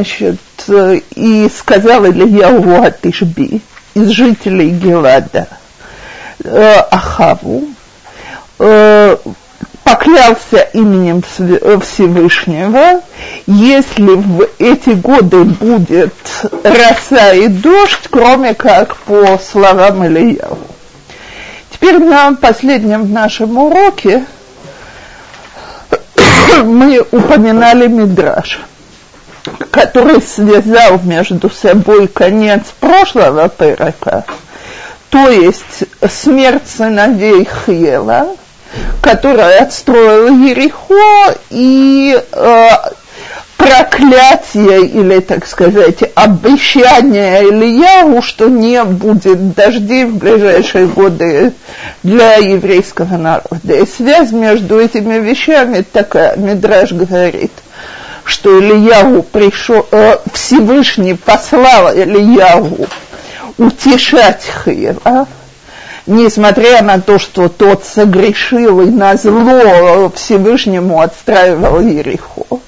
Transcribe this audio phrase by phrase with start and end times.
[0.00, 0.38] значит,
[1.14, 3.60] и сказал Ильяу Атишби
[3.94, 5.48] из жителей Гелада
[6.42, 7.64] э, Ахаву,
[8.58, 9.16] э,
[9.84, 13.02] поклялся именем Всевышнего,
[13.46, 16.14] если в эти годы будет
[16.62, 20.58] роса и дождь, кроме как по словам Ильяу.
[21.70, 24.24] Теперь на последнем нашем уроке
[26.64, 28.60] мы упоминали Мидраш,
[29.70, 34.24] который связал между собой конец прошлого Перека,
[35.10, 38.28] то есть смерть сыновей Хела,
[39.02, 42.68] который отстроил Ерехо, и э,
[43.60, 51.52] проклятие или, так сказать, обещание Ильяву, что не будет дождей в ближайшие годы
[52.02, 53.74] для еврейского народа.
[53.74, 57.52] И связь между этими вещами такая, Мидраж говорит,
[58.30, 62.86] что Ильяву пришел, э, Всевышний послал Ильяву
[63.58, 65.26] утешать Хира,
[66.06, 72.60] несмотря на то, что тот согрешил и на зло Всевышнему отстраивал Ерехо.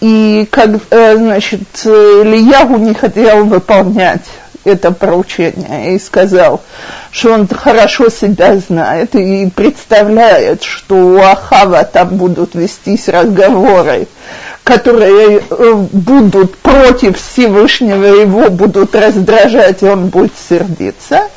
[0.00, 4.26] И как, э, значит, Ильягу не хотел выполнять
[4.64, 6.60] это поручение и сказал,
[7.10, 14.06] что он хорошо себя знает и представляет, что у Ахава там будут вестись разговоры,
[14.64, 21.28] которые э, будут против Всевышнего, его будут раздражать, и он будет сердиться.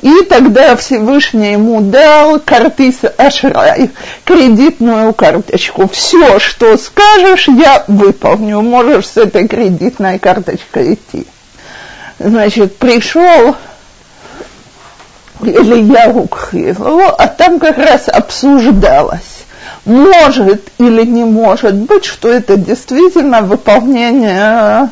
[0.00, 3.90] И тогда Всевышний ему дал картис Ашрай,
[4.24, 5.88] кредитную карточку.
[5.88, 8.60] Все, что скажешь, я выполню.
[8.62, 11.26] Можешь с этой кредитной карточкой идти.
[12.18, 13.56] Значит, пришел
[15.40, 16.54] Илья к
[17.18, 19.31] а там как раз обсуждалось,
[19.84, 24.90] может или не может быть, что это действительно выполнение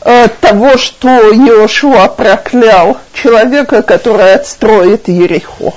[0.00, 5.74] э, того, что Иошуа проклял человека, который отстроит Ерехо.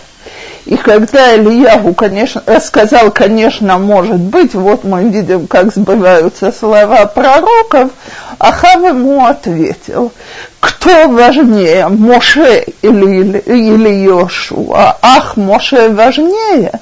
[0.65, 7.91] И когда Ильягу, конечно, сказал, конечно, может быть, вот мы видим, как сбываются слова пророков,
[8.37, 10.11] Ахав ему ответил,
[10.59, 14.97] кто важнее, Моше или, или Йошуа?
[15.01, 16.81] Ах, Моше важнее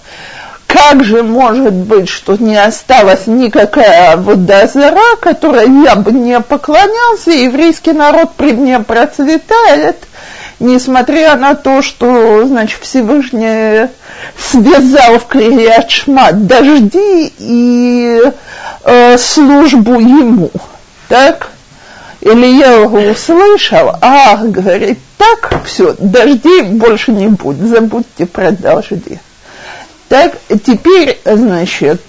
[0.75, 7.45] как же может быть, что не осталась никакая водозара, которой я бы не поклонялся, и
[7.45, 9.95] еврейский народ при мне процветает,
[10.59, 13.87] несмотря на то, что, значит, Всевышний
[14.37, 18.21] связал в Криячмат дожди и
[18.83, 20.51] э, службу ему,
[21.07, 21.51] так?
[22.19, 29.19] Или я его услышал, а, говорит, так, все, дождей больше не будет, забудьте про дожди.
[30.07, 30.33] Так,
[30.63, 32.01] теперь, значит,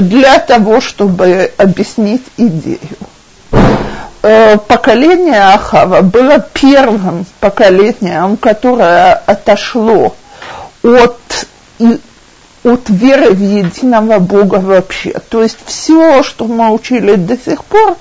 [0.00, 2.78] для того, чтобы объяснить идею.
[4.22, 10.16] Э, поколение Ахава было первым поколением, которое отошло
[10.82, 11.46] от,
[12.64, 15.14] от веры в единого Бога вообще.
[15.28, 17.96] То есть все, что мы учили до сих пор,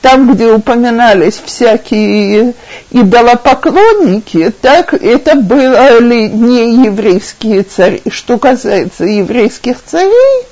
[0.00, 2.54] там, где упоминались всякие
[2.90, 8.02] идолопоклонники, так это были не еврейские цари.
[8.10, 10.46] Что касается еврейских царей,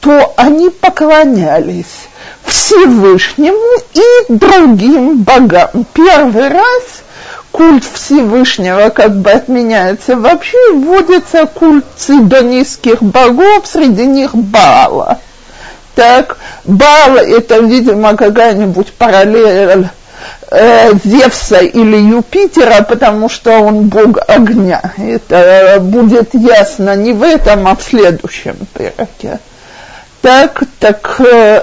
[0.00, 2.08] то они поклонялись
[2.44, 5.84] Всевышнему и другим богам.
[5.92, 7.02] Первый раз
[7.50, 10.16] культ Всевышнего как бы отменяется.
[10.16, 15.18] Вообще вводится культ цидонийских богов, среди них Баала.
[15.96, 19.88] Так, Баал это, видимо, какая-нибудь параллель
[20.50, 24.92] э, Зевса или Юпитера, потому что он бог огня.
[24.98, 29.38] Это будет ясно не в этом, а в следующем пероке.
[30.20, 31.62] Так, так э,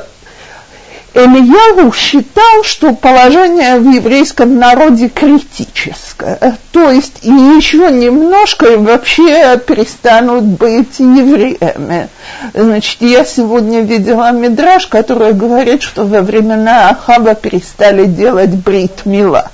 [1.16, 10.44] Ильяву считал, что положение в еврейском народе критическое, то есть еще немножко и вообще перестанут
[10.44, 12.10] быть евреями.
[12.54, 19.52] Значит, я сегодня видела мидраж, который говорит, что во времена Ахаба перестали делать брит мила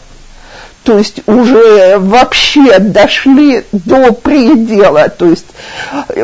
[0.90, 5.46] то есть уже вообще дошли до предела, то есть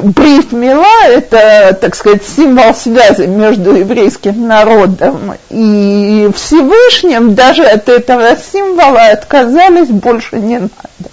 [0.01, 8.35] брит мила– это, так сказать, символ связи между еврейским народом и Всевышним, даже от этого
[8.35, 11.11] символа отказались, больше не надо.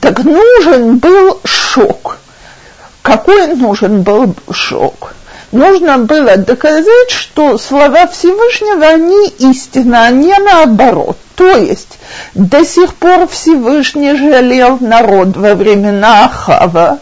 [0.00, 2.18] Так нужен был шок.
[3.02, 5.14] Какой нужен был шок?
[5.52, 11.18] нужно было доказать, что слова Всевышнего, они истина, а не наоборот.
[11.34, 11.98] То есть
[12.34, 16.98] до сих пор Всевышний жалел народ во времена Ахава,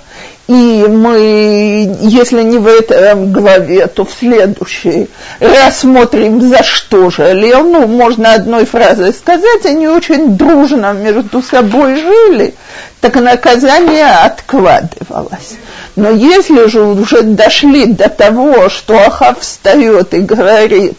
[0.50, 5.08] и мы, если не в этом главе, то в следующей
[5.38, 7.62] рассмотрим, за что жалел.
[7.62, 12.54] Ну, можно одной фразой сказать, они очень дружно между собой жили,
[13.00, 15.54] так наказание откладывалось.
[15.94, 20.98] Но если же уже дошли до того, что Ахав встает и говорит,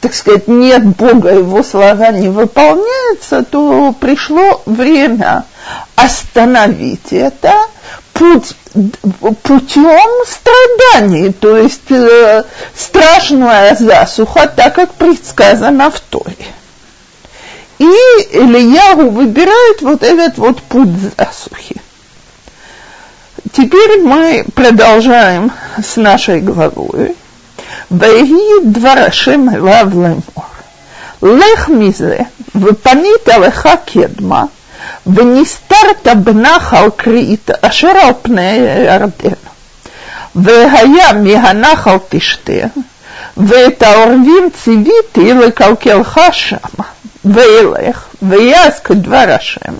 [0.00, 5.44] так сказать, нет Бога, его слова не выполняются, то пришло время
[5.94, 7.52] остановить это–
[8.18, 8.56] путь,
[9.44, 12.42] путем страданий, то есть э,
[12.74, 16.34] страшная засуха, так как предсказано в Торе.
[17.78, 21.80] И Ильягу выбирает вот этот вот путь засухи.
[23.52, 27.14] Теперь мы продолжаем с нашей главой.
[27.88, 30.22] Вейги дворашем лавлемор.
[31.20, 34.50] Лех мизе, выпанит алеха кедма–
[35.07, 39.33] ונסתרת בנחל כרית אשר על פני הירדן.
[40.35, 42.67] והיה מהנחל תשתה,
[43.37, 46.85] ואת העורבים ציוויתי לקלקלך שמה,
[47.25, 49.73] וילך, ויעש כדבר השם,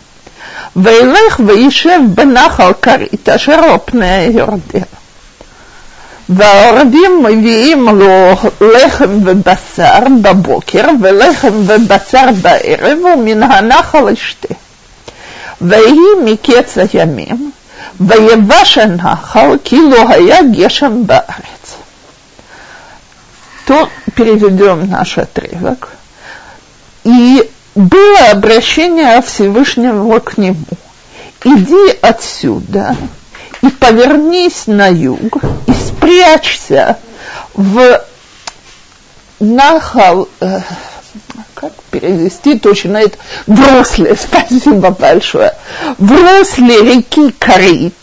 [0.76, 4.80] וילך וישב בנחל כרית אשר על פני הירדן.
[6.30, 14.54] והערבים מביאים לו לחם ובשר בבוקר ולחם ובשר בערב ומן הנחל ישתה.
[15.62, 15.96] ויהי
[16.26, 17.52] מקץ הימים,
[18.00, 21.76] ויבש הנחל כאילו היה גשם בארץ.
[23.66, 25.90] То переведем наш отрывок.
[27.06, 30.66] И было обращение Всевышнего к нему.
[31.46, 32.96] Иди отсюда
[33.62, 36.98] и повернись на юг и спрячься
[37.54, 38.02] в
[39.40, 40.60] нахал, э,
[41.55, 45.53] как перевести точно это, в русле, спасибо большое,
[45.99, 47.95] в русле реки Карит,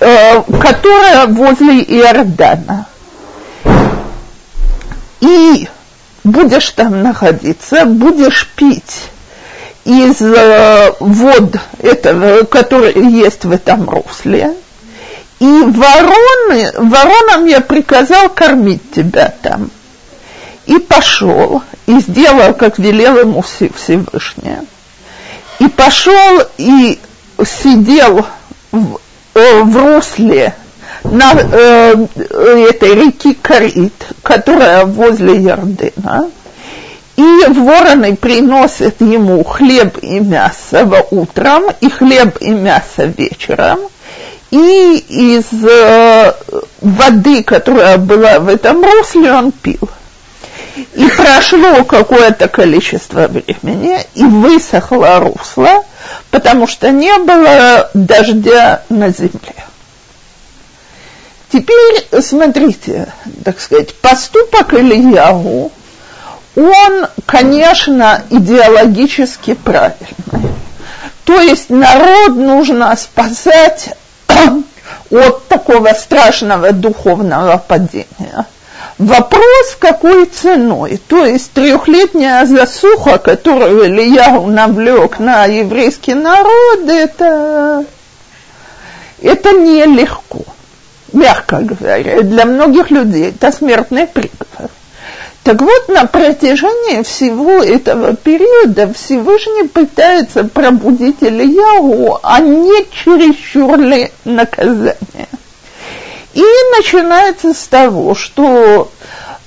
[0.00, 2.86] э, которая возле Иордана.
[5.20, 5.68] И
[6.24, 9.10] будешь там находиться, будешь пить
[9.84, 14.54] из э, вод этого, которые есть в этом русле,
[15.38, 19.70] и вороны, воронам я приказал кормить тебя там–
[20.66, 24.58] и пошел, и сделал, как велел ему Всевышний.
[25.58, 26.98] И пошел и
[27.44, 28.26] сидел
[28.70, 28.98] в,
[29.34, 30.54] э, в русле
[31.04, 32.06] на э,
[32.70, 36.30] этой реки Карит, которая возле Ярдена,
[37.16, 43.80] и вороны приносят ему хлеб и мясо утром, и хлеб и мясо вечером,
[44.50, 46.34] и из э,
[46.80, 49.88] воды, которая была в этом русле, он пил.
[50.94, 55.84] И прошло какое-то количество времени, и высохло русло,
[56.30, 59.64] потому что не было дождя на земле.
[61.52, 63.12] Теперь смотрите,
[63.44, 65.70] так сказать, поступок Ильяу,
[66.56, 70.54] он, конечно, идеологически правильный.
[71.24, 73.90] То есть народ нужно спасать
[75.10, 78.46] от такого страшного духовного падения.
[79.02, 81.00] Вопрос, какой ценой?
[81.08, 87.84] То есть трехлетняя засуха, которую Ильяу навлек на еврейский народ, это,
[89.20, 90.44] это нелегко,
[91.12, 92.22] мягко говоря.
[92.22, 94.70] Для многих людей это смертный приговор.
[95.42, 104.12] Так вот, на протяжении всего этого периода Всевышний пытается пробудить Ильяу, а не чересчур ли
[104.24, 105.26] наказание.
[106.34, 106.44] И
[106.76, 108.90] начинается с того, что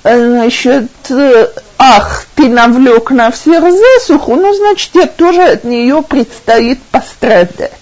[0.04, 6.02] э, значит, э, ах, ты навлек на всех засуху, ну, значит, тебе тоже от нее
[6.02, 7.72] предстоит пострадать.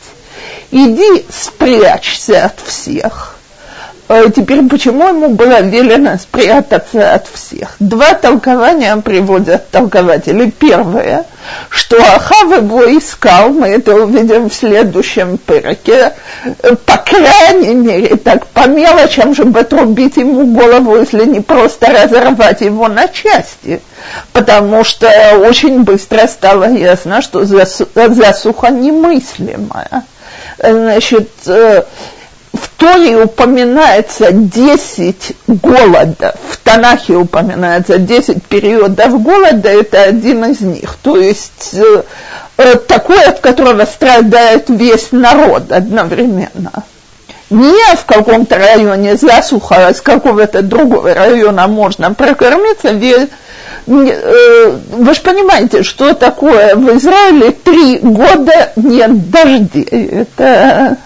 [0.70, 3.33] Иди спрячься от всех.
[4.06, 7.76] А теперь почему ему было велено спрятаться от всех?
[7.80, 10.50] Два толкования приводят толкователи.
[10.50, 11.24] Первое,
[11.70, 16.12] что Ахав его искал, мы это увидим в следующем пыроке,
[16.84, 22.88] по крайней мере, так по мелочам, чтобы отрубить ему голову, если не просто разорвать его
[22.88, 23.80] на части.
[24.34, 25.08] Потому что
[25.38, 30.04] очень быстро стало ясно, что засуха немыслимая.
[30.58, 31.84] Значит, э,
[32.84, 40.94] Торе упоминается 10 голодов, в Танахе упоминается 10 периодов голода, это один из них.
[41.02, 42.02] То есть э,
[42.58, 46.84] э, такое, от которого страдает весь народ одновременно.
[47.48, 52.88] Не в каком-то районе засуха, а с какого-то другого района можно прокормиться.
[52.88, 53.26] Э,
[53.86, 59.84] вы же понимаете, что такое в Израиле три года нет дождей.
[59.84, 60.98] Это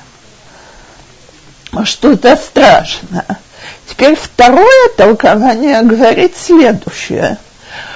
[1.84, 3.38] что-то страшное.
[3.88, 7.38] Теперь второе толкование говорит следующее,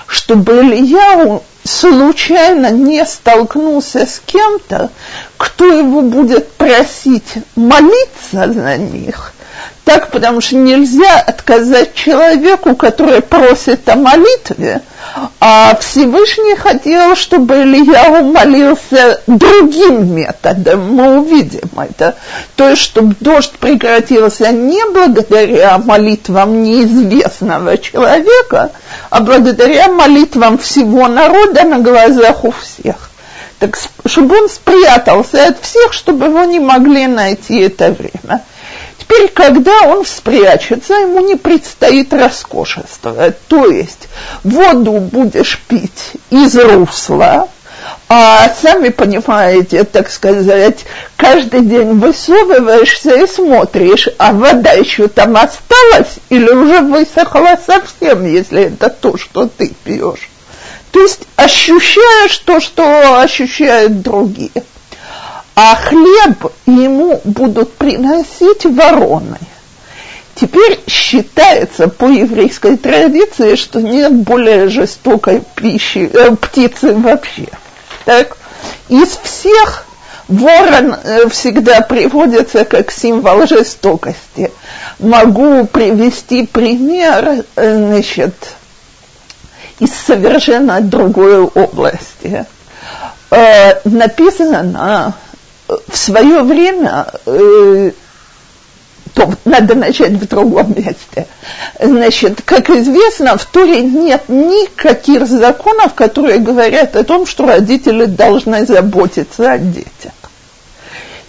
[0.06, 4.90] чтобы Ильяу случайно не столкнулся с кем-то,
[5.36, 9.32] кто его будет просить молиться за них,
[9.84, 14.80] так, потому что нельзя отказать человеку, который просит о молитве,
[15.40, 22.16] а Всевышний хотел, чтобы Илья молился другим методом, мы увидим это.
[22.56, 28.70] То есть, чтобы дождь прекратился не благодаря молитвам неизвестного человека,
[29.10, 33.10] а благодаря молитвам всего народа на глазах у всех.
[33.58, 38.42] Так, чтобы он спрятался от всех, чтобы его не могли найти это время.
[39.02, 43.36] Теперь, когда он спрячется, ему не предстоит роскошествовать.
[43.48, 44.08] То есть
[44.44, 47.48] воду будешь пить из русла,
[48.08, 50.84] а сами понимаете, так сказать,
[51.16, 58.64] каждый день высовываешься и смотришь, а вода еще там осталась или уже высохла совсем, если
[58.64, 60.30] это то, что ты пьешь.
[60.92, 64.62] То есть ощущаешь то, что ощущают другие
[65.54, 69.38] а хлеб ему будут приносить вороны.
[70.34, 77.48] Теперь считается по еврейской традиции, что нет более жестокой пищи, э, птицы вообще.
[78.06, 78.36] Так?
[78.88, 79.86] Из всех
[80.28, 84.50] ворон э, всегда приводится как символ жестокости.
[84.98, 88.34] Могу привести пример, э, значит,
[89.78, 92.46] из совершенно другой области.
[93.30, 95.14] Э, написано
[95.88, 97.92] в свое время, э,
[99.14, 101.26] то надо начать в другом месте.
[101.80, 108.66] Значит, как известно, в Туре нет никаких законов, которые говорят о том, что родители должны
[108.66, 110.12] заботиться о детях.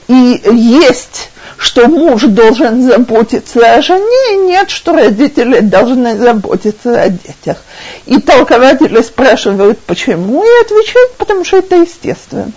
[0.08, 7.10] И есть, что муж должен заботиться о жене, и нет, что родители должны заботиться о
[7.10, 7.58] детях.
[8.06, 12.52] И толкователи спрашивают, почему, и отвечают, потому что это естественно.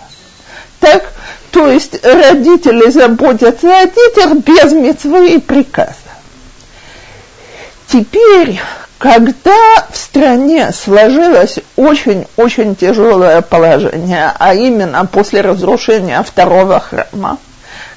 [0.79, 1.11] Так,
[1.51, 5.93] то есть родители заботятся о детях без мецвы и приказа.
[7.87, 8.59] Теперь,
[8.97, 17.37] когда в стране сложилось очень-очень тяжелое положение, а именно после разрушения второго храма,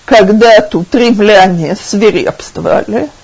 [0.04, 3.08] когда тут римляне свирепствовали–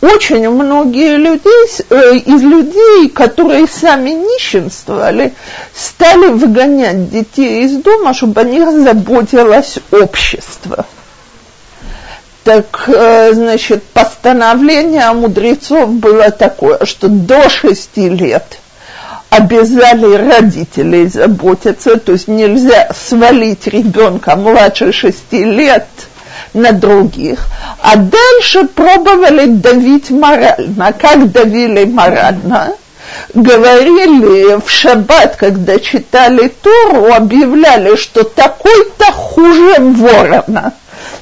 [0.00, 5.34] очень многие людей, э, из людей, которые сами нищенствовали,
[5.74, 10.86] стали выгонять детей из дома, чтобы о них заботилось общество.
[12.44, 18.58] Так, э, значит, постановление мудрецов было такое, что до шести лет
[19.30, 25.86] обязали родителей заботиться, то есть нельзя свалить ребенка младше шести лет–
[26.54, 27.38] на других,
[27.82, 30.92] а дальше пробовали давить морально.
[30.92, 32.74] Как давили морально?
[33.34, 40.74] Говорили в шаббат, когда читали Тору, объявляли, что такой-то хуже ворона.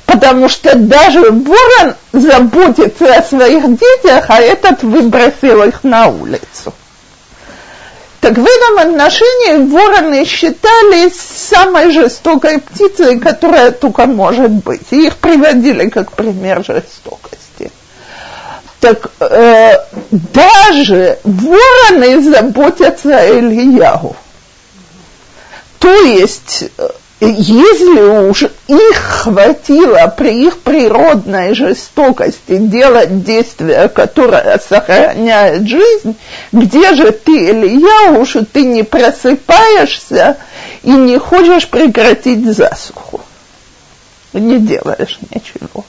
[0.05, 6.73] Потому что даже ворон заботится о своих детях, а этот выбросил их на улицу.
[8.21, 14.83] Так в этом отношении вороны считались самой жестокой птицей, которая только может быть.
[14.91, 17.71] И их приводили как пример жестокости.
[18.81, 19.75] Так э,
[20.11, 24.17] даже вороны заботятся о Ильяу.
[25.79, 26.89] То есть э,
[27.21, 36.17] если уж их хватило при их природной жестокости делать действия, которое сохраняет жизнь,
[36.53, 40.37] где же ты, Илья, уж ты не просыпаешься
[40.83, 43.23] и не хочешь прекратить засуху?
[44.35, 45.87] Не делаешь ничего.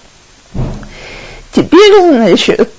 [1.51, 2.71] Теперь, значит,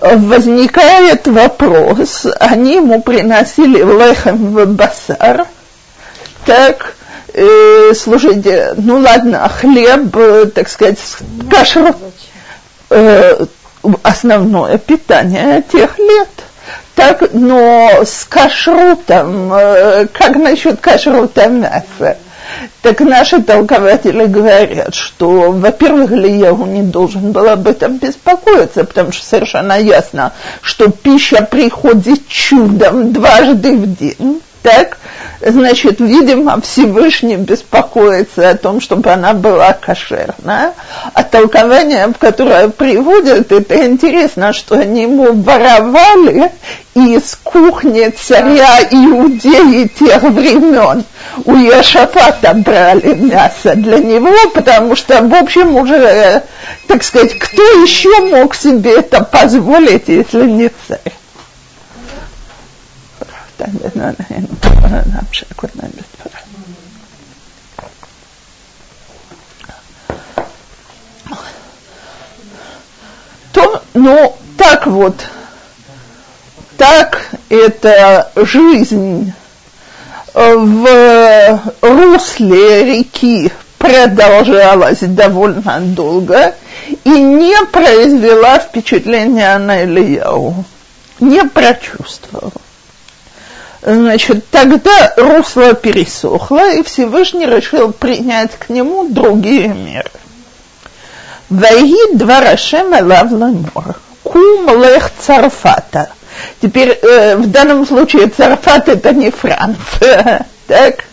[0.00, 5.46] возникает вопрос, они ему приносили лехем в басар,
[6.44, 6.96] так,
[7.32, 10.98] э, слушайте, ну ладно, хлеб, э, так сказать,
[11.50, 11.94] кашру,
[12.90, 13.44] э,
[14.02, 16.28] основное питание тех лет.
[16.94, 22.18] Так, но с кашрутом, э, как насчет кашрута мяса?
[22.82, 29.24] Так наши толкователи говорят, что, во-первых, Ильяху не должен был об этом беспокоиться, потому что
[29.24, 34.98] совершенно ясно, что пища приходит чудом дважды в день, так?
[35.44, 40.74] значит, видимо, Всевышний беспокоится о том, чтобы она была кошерная.
[41.14, 46.52] А толкование, которое приводят, это интересно, что они ему воровали
[46.94, 51.04] из кухни царя Иудеи тех времен.
[51.44, 56.42] У Иошафата брали мясо для него, потому что, в общем, уже,
[56.86, 61.21] так сказать, кто еще мог себе это позволить, если не царь?
[73.52, 75.16] То, ну, так вот,
[76.76, 79.32] так эта жизнь
[80.34, 86.54] в русле реки продолжалась довольно долго
[87.04, 90.64] и не произвела впечатления на Ильяу,
[91.20, 92.52] не прочувствовала.
[93.82, 100.10] Значит, тогда русло пересохло, и Всевышний решил принять к нему другие меры.
[101.50, 106.10] Ваги дварашем элав лемор, кум лех царфата–
[106.60, 111.04] Теперь э, в данном случае Царфат это не Франция, так?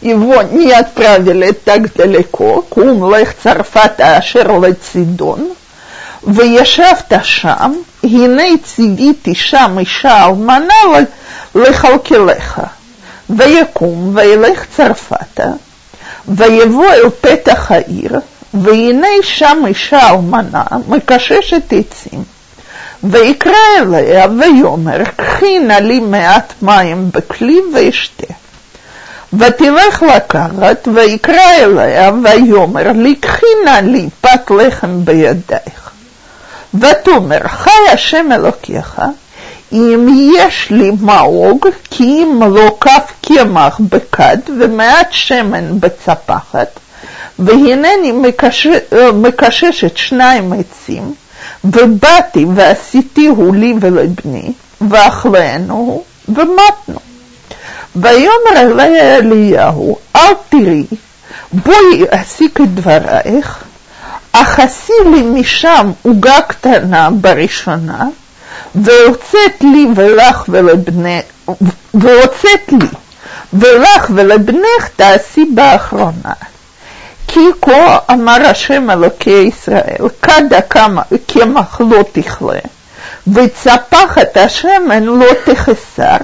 [0.00, 5.52] Его не отправили так далеко, кум лех Царфата ашер лецидон,
[6.23, 7.73] וישבת שם,
[8.03, 10.73] הנה ציוויתי שם אישה אלמנה
[11.55, 12.61] לכלכלך.
[13.29, 15.47] ויקום וילך צרפתה,
[16.27, 18.19] ויבוא אל פתח העיר,
[18.53, 22.23] והנה שם אישה אלמנה מקששת עצים.
[23.03, 28.33] ויקרא אליה ויאמר, קחי נא לי מעט מים בכלי ואשתה.
[29.33, 35.80] ותלך לקחת, ויקרא אליה ויאמר לי, קחי נא לי פת לחם בידייך.
[36.73, 39.01] ותאמר, חי השם אלוקיך,
[39.71, 46.79] אם יש לי מאוג, כי אם לא כף קמח בכד ומעט שמן בצפחת,
[47.39, 48.11] והנני
[49.13, 51.13] מקששת שניים עצים,
[51.63, 54.51] ובאתי ועשיתיהו לי ולבני,
[54.89, 56.99] ואכלנו ומתנו.
[57.95, 60.83] ויאמר אליה אליהו, אל תראי,
[61.53, 63.63] בואי אסיק את דברייך,
[64.51, 68.05] אך עשי לי משם עוגה קטנה בראשונה,
[68.75, 71.21] והוצאת לי ולך ולבני,
[71.93, 72.87] והוצאת לי,
[73.53, 76.33] ולך ולבנך תעשי באחרונה.
[77.27, 80.61] כי כה אמר השם אלוקי ישראל, כדה
[81.27, 82.59] קמח לא תכלה,
[83.27, 86.17] וצפחת השמן לא תחסר,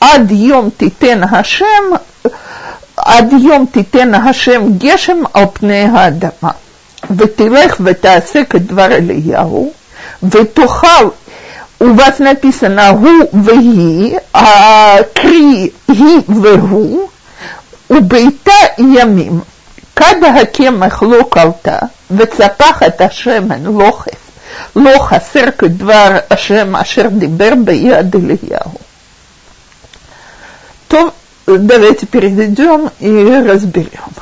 [0.00, 1.84] עד יום תיתן השם,
[2.96, 6.50] עד יום תיתן השם גשם על פני האדמה.
[7.16, 9.72] ותלך ותעשה כדבר אליהו,
[10.22, 11.10] ותאכל
[11.80, 17.10] у вас написано «гу веги», а «кри ги вегу»,
[17.88, 19.42] «убейта ямим».
[19.96, 21.78] כד הקמח לא קלטה,
[22.10, 23.98] וצפחת השמן לא,
[24.76, 28.72] לא חסר כדבר השם אשר דיבר ביד אליהו.
[30.88, 31.12] То
[31.46, 33.10] давайте переведем и
[33.48, 34.12] разберем.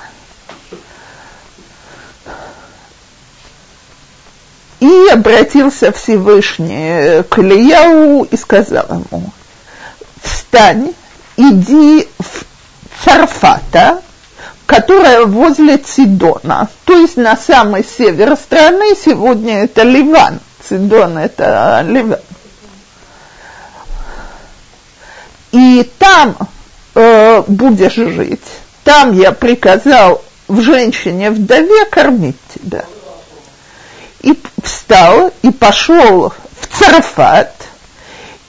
[4.86, 9.32] И обратился Всевышний к Ильяу и сказал ему,
[10.22, 10.94] встань,
[11.38, 14.04] иди в Царфата,
[14.68, 22.20] которая возле Цидона, то есть на самый север страны, сегодня это Ливан, Цидон это Ливан.
[25.52, 26.38] И там
[26.94, 28.46] э, будешь жить,
[28.84, 32.86] там я приказал в женщине вдове кормить тебя.
[34.26, 37.54] И встал и пошел в Царфат,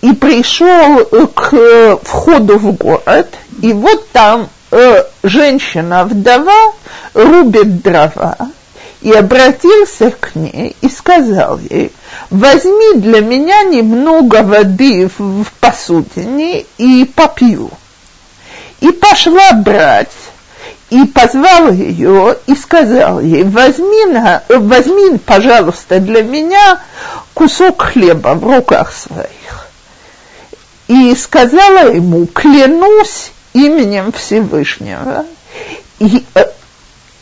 [0.01, 3.29] и пришел к входу в город,
[3.63, 6.73] и вот там э, женщина-вдова
[7.13, 8.37] рубит дрова,
[9.03, 11.93] и обратился к ней и сказал ей,
[12.31, 17.71] возьми для меня немного воды в, в посудине и попью.
[18.81, 20.09] И пошла брать,
[20.91, 26.81] и позвал ее и сказал ей, возьми, на, возьми, пожалуйста, для меня
[27.35, 29.69] кусок хлеба в руках своих.
[30.87, 35.27] И сказала ему, клянусь именем Всевышнего.
[35.99, 36.45] И, э,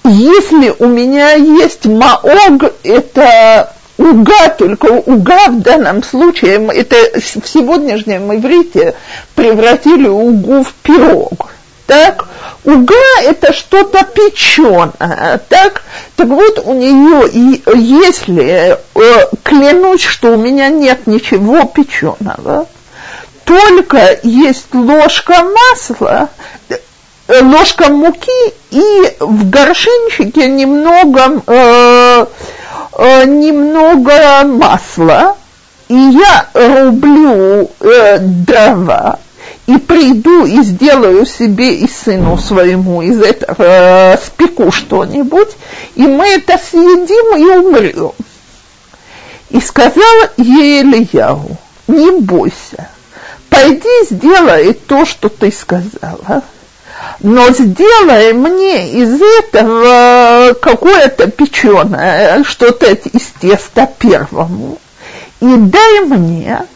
[0.05, 8.35] если у меня есть маог, это уга, только уга в данном случае, это в сегодняшнем
[8.35, 8.95] иврите
[9.35, 11.55] превратили угу в пирог.
[11.87, 12.27] Так,
[12.65, 15.83] уга это что-то печеное, так,
[16.17, 17.29] так вот у нее,
[17.77, 22.67] если э, клянусь, что у меня нет ничего печеного,
[23.45, 26.31] только есть ложка масла,
[26.71, 32.27] э, ложка муки и в горшинчике немного, э,
[32.97, 35.37] э, немного масла,
[35.89, 39.19] и я рублю э, дрова,
[39.67, 45.51] и приду и сделаю себе и сыну своему из этого э, спеку что-нибудь,
[45.95, 48.13] и мы это съедим и умрем.
[49.51, 52.89] И сказал ей Ильяву, не бойся,
[53.49, 56.43] пойди сделай то, что ты сказала,
[57.21, 64.79] но сделай мне из этого какое-то печеное, что-то из теста первому,
[65.41, 66.67] и дай мне,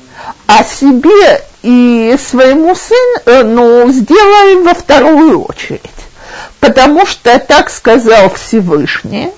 [0.46, 5.83] а себе и своему сыну, ну, сделай во вторую очередь.
[6.61, 9.31] Потому что, так сказал Всевышний,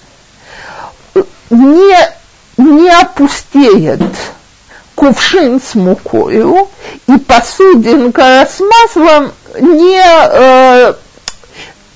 [1.51, 1.97] не,
[2.57, 4.01] не опустеет
[4.95, 6.69] кувшин с мукою,
[7.09, 10.95] и посудинка с маслом не э,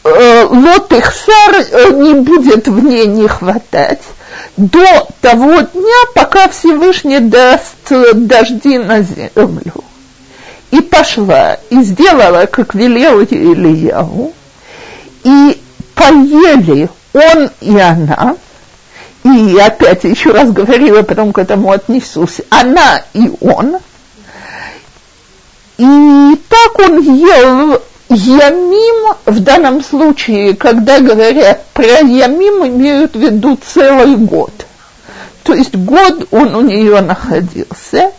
[0.03, 4.03] э, лотыхсар э, не будет в ней не хватать
[4.57, 9.84] до того дня, пока Всевышний даст дожди на землю.
[10.75, 14.33] И пошла, и сделала, как велел Ильяу,
[15.23, 15.63] и
[15.95, 18.35] поели он и она,
[19.23, 23.77] и опять еще раз говорила, потом к этому отнесусь, она и он,
[25.79, 33.57] и так он ел Ямим в данном случае, когда говорят про Ямим, имеют в виду
[33.65, 34.67] целый год.
[35.45, 38.11] То есть год он у нее находился,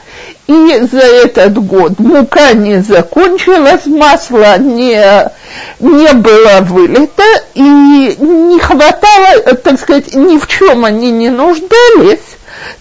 [0.47, 5.31] и за этот год мука не закончилась, масло не,
[5.79, 7.23] не было вылито,
[7.55, 12.37] и не хватало, так сказать, ни в чем они не нуждались,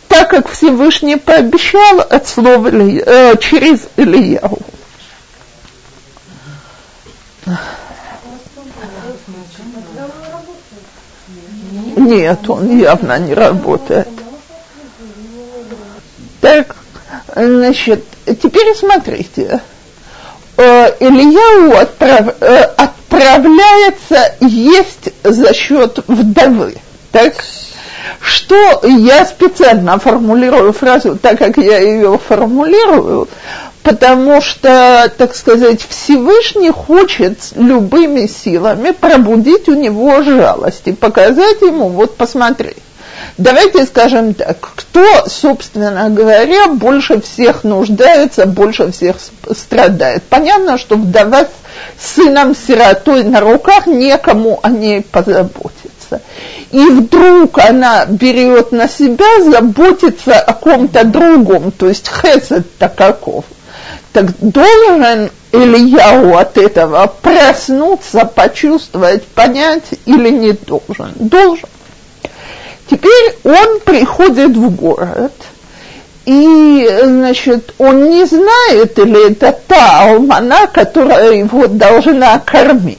[0.08, 4.58] так как Всевышний пообещал от слова э, через Ильяу.
[11.96, 14.08] Нет, он явно не работает.
[16.42, 16.76] Так,
[17.34, 19.60] значит, теперь смотрите.
[20.56, 26.76] Э, Ильяу отправ, э, отправляется есть за счет вдовы.
[27.10, 27.34] Так?
[28.20, 33.28] Что я специально формулирую фразу так, как я ее формулирую,
[33.82, 41.88] потому что, так сказать, Всевышний хочет любыми силами пробудить у него жалость и показать ему,
[41.88, 42.74] вот посмотри,
[43.38, 49.16] давайте скажем так, кто, собственно говоря, больше всех нуждается, больше всех
[49.56, 50.22] страдает.
[50.24, 51.46] Понятно, что вдова
[51.98, 56.20] сыном-сиротой на руках некому о ней позаботиться.
[56.70, 63.44] И вдруг она берет на себя заботиться о ком-то другом, то есть хесед-то каков
[64.14, 71.12] так должен Ильяу от этого проснуться, почувствовать, понять или не должен?
[71.16, 71.68] Должен.
[72.90, 75.32] Теперь он приходит в город,
[76.26, 82.98] и, значит, он не знает, или это та алмана, которая его должна кормить.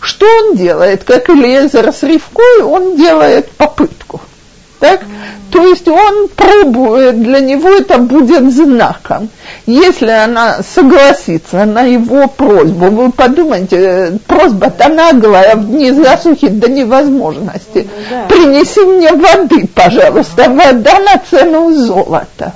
[0.00, 1.04] Что он делает?
[1.04, 4.20] Как Элиезер с Ривкой, он делает попытку.
[4.80, 5.02] Так?
[5.50, 9.28] То есть он пробует, для него это будет знаком.
[9.66, 17.88] Если она согласится на его просьбу, вы подумайте, просьба-то наглая, в дни засухи до невозможности.
[18.08, 18.24] Да.
[18.28, 22.54] Принеси мне воды, пожалуйста, вода на цену золота.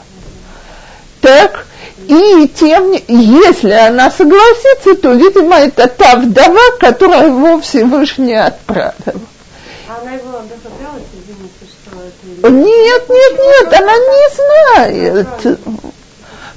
[1.20, 1.66] Так,
[2.08, 9.20] и тем, если она согласится, то, видимо, это та вдова, которая его Всевышний отправил.
[9.88, 10.38] А она его
[12.42, 15.28] нет, нет, нет, она не знает.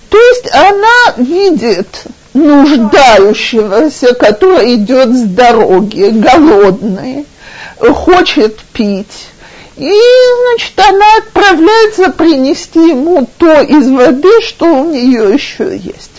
[0.09, 1.87] То есть она видит
[2.33, 7.25] нуждающегося, который идет с дороги, голодный,
[7.79, 9.27] хочет пить.
[9.75, 16.11] И, значит, она отправляется принести ему то из воды, что у нее еще есть.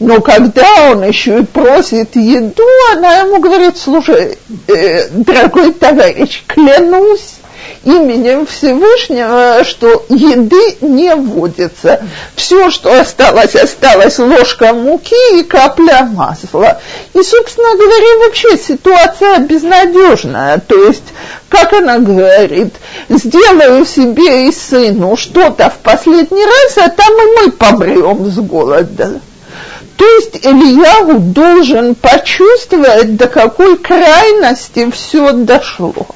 [0.00, 7.37] Но когда он еще и просит еду, она ему говорит, слушай, э, дорогой товарищ, клянусь,
[7.84, 12.00] именем Всевышнего, что еды не вводится.
[12.34, 16.80] Все, что осталось, осталось ложка муки и капля масла.
[17.14, 20.58] И, собственно говоря, вообще ситуация безнадежная.
[20.58, 21.04] То есть,
[21.48, 22.74] как она говорит,
[23.08, 29.20] сделаю себе и сыну что-то в последний раз, а там и мы помрем с голода.
[29.98, 36.06] То есть Ильяу должен почувствовать, до какой крайности все дошло.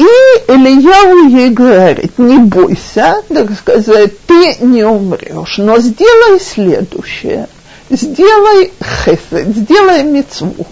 [0.00, 0.02] И
[0.48, 7.46] Ильяу ей говорит, не бойся, так сказать, ты не умрешь, но сделай следующее.
[7.90, 10.66] Сделай хесед, сделай мецву.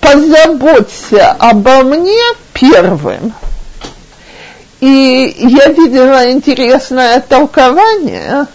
[0.00, 3.34] Позаботься обо мне первым.
[4.78, 8.46] И я видела интересное толкование,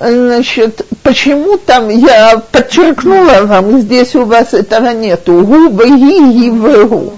[0.00, 7.12] значит, почему там, я подчеркнула вам, здесь у вас этого нету, губы и его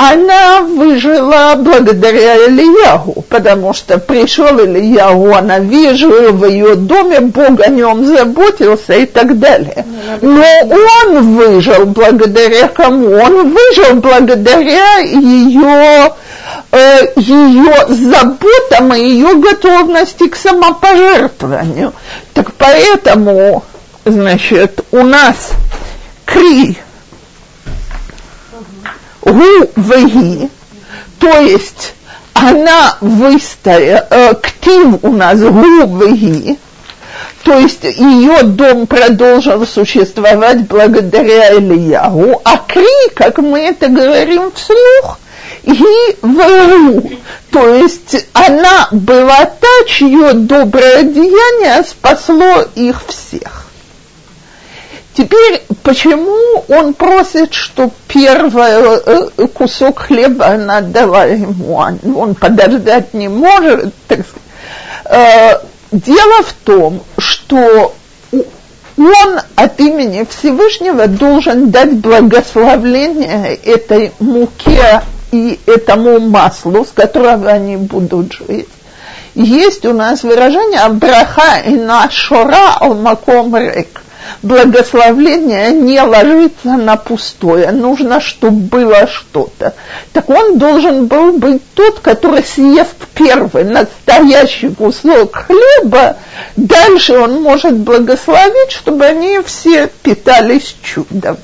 [0.00, 5.60] она выжила благодаря Ильягу, потому что пришел Ильягу, она
[5.94, 9.84] жила в ее доме, Бог о нем заботился и так далее.
[10.22, 10.42] Но
[11.02, 13.10] он выжил благодаря кому?
[13.10, 16.14] Он выжил благодаря ее
[16.72, 21.92] э, ее заботам и ее готовности к самопожертвованию.
[22.32, 23.64] Так поэтому,
[24.06, 25.50] значит, у нас
[26.24, 26.78] кри
[29.22, 30.50] гу веги,
[31.18, 31.94] то есть
[32.34, 36.58] она выстояла, э, ктив у нас гу веги,
[37.44, 45.18] то есть ее дом продолжил существовать благодаря Ильягу, а кри, как мы это говорим вслух,
[45.62, 47.10] и вру.
[47.50, 53.69] То есть она была та, чье доброе деяние спасло их всех.
[55.14, 58.70] Теперь, почему он просит, что первый
[59.36, 63.92] э, кусок хлеба она дала ему, он подождать не может?
[64.06, 64.20] Так.
[65.06, 65.54] Э,
[65.90, 67.94] дело в том, что
[68.96, 77.76] он от имени Всевышнего должен дать благословление этой муке и этому маслу, с которого они
[77.76, 78.68] будут жить.
[79.34, 84.02] Есть у нас выражение «Абраха и нашора алмаком рек»
[84.42, 89.74] благословление не ложится на пустое, нужно, чтобы было что-то.
[90.12, 96.16] Так он должен был быть тот, который съест первый настоящий кусок хлеба,
[96.56, 101.36] дальше он может благословить, чтобы они все питались чудом.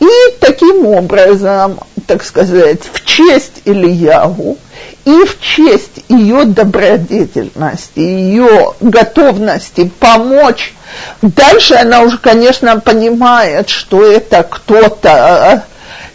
[0.00, 0.08] И
[0.40, 1.78] таким образом,
[2.08, 4.58] так сказать, в честь Ильягу
[5.04, 10.74] и в честь ее добродетельности, ее готовности помочь
[11.22, 15.64] Дальше она уже, конечно, понимает, что это кто-то,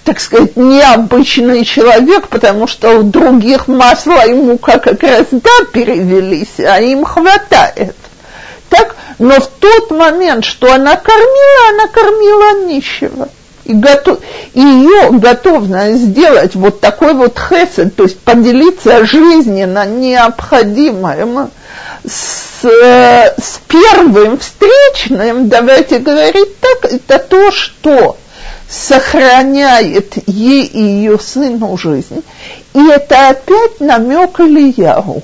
[0.03, 6.79] так сказать, необычный человек, потому что у других масло ему как раз да перевелись, а
[6.79, 7.95] им хватает.
[8.69, 13.29] Так, но в тот момент, что она кормила, она кормила нищего.
[13.67, 14.19] И, готов,
[14.53, 21.51] и ее готовность сделать вот такой вот хесед, то есть поделиться жизненно необходимым
[22.05, 28.15] с, с первым встречным, давайте говорить так, это то, что
[28.69, 32.23] сохраняет ей и ее сыну жизнь.
[32.73, 35.23] И это опять намек Ильяву.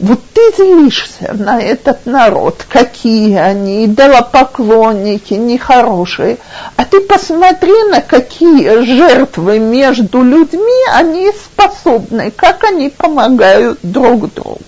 [0.00, 6.38] Вот ты злишься на этот народ, какие они, идолопоклонники, нехорошие,
[6.76, 14.60] а ты посмотри, на какие жертвы между людьми они способны, как они помогают друг другу.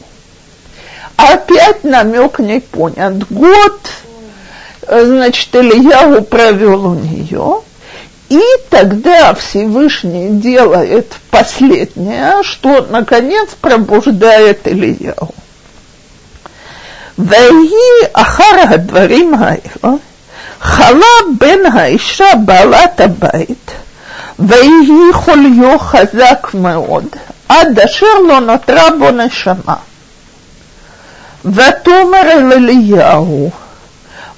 [1.17, 3.29] Опять намек не понят.
[3.29, 3.81] Год,
[4.83, 7.63] э, значит, Ильяву провел у нее,
[8.30, 15.34] и тогда Всевышний делает последнее, что, наконец, пробуждает Ильяву.
[17.18, 19.98] ויהי אחר הדברים האלה,
[20.62, 23.72] חלה בן האישה בעלת הבית,
[24.40, 27.06] ויהי חוליו חזק מאוד,
[27.50, 29.76] עד אשר לא נותרה בו נשמה.
[31.46, 33.52] ותאמר אל אליהו,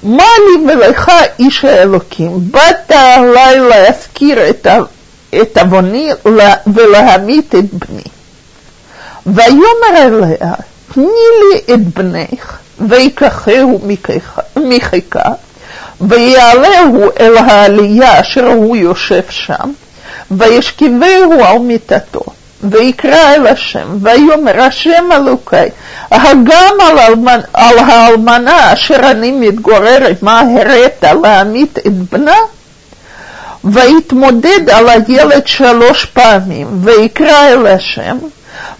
[0.02, 2.30] מה לי ולך איש האלוקים?
[2.50, 4.38] באת עלי להזכיר
[5.40, 6.10] את עווני
[6.66, 8.02] ולהמית את בני.
[9.26, 10.54] ויאמר אליה,
[10.94, 13.80] תני לי את בנך, ויקחהו
[14.56, 15.30] מחיקה,
[16.00, 19.72] ויעלהו אל העלייה אשר הוא יושב שם,
[20.30, 22.24] וישכיבהו על מיטתו.
[22.70, 25.56] ויקרא אל השם, ויאמר השם אלוקי,
[26.10, 32.36] הגם על, אלמנ, על האלמנה אשר אני מתגורר עמה הראת להמית את בנה?
[33.64, 38.18] ויתמודד על הילד שלוש פעמים, ויקרא אל השם,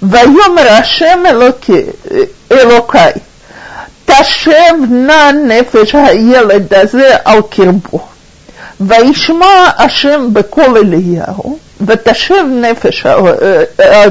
[0.02, 1.82] ויאמר השם אלוקי,
[2.52, 2.98] אלוקי,
[4.04, 8.00] תשב נא נפש הילד הזה על קרבו.
[8.80, 13.06] וישמע השם בקול אליהו, ותשב נפש,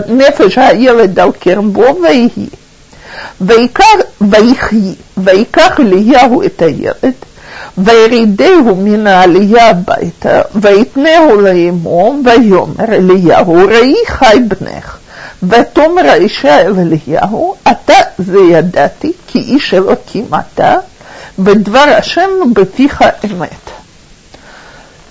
[0.08, 2.48] נפש הילד על קרבו ויהי.
[4.22, 7.14] ויחי, ויקח אליהו את הילד,
[7.78, 14.98] וירידהו מן העלייה הביתה, ויתנהו לאמו, ויאמר אליהו, ראי חי בנך.
[15.44, 20.76] ותאמר האישה אל אליהו, אתה זה ידעתי, כי איש אלוקים אתה,
[21.40, 23.77] ודבר השם בפיך אמת.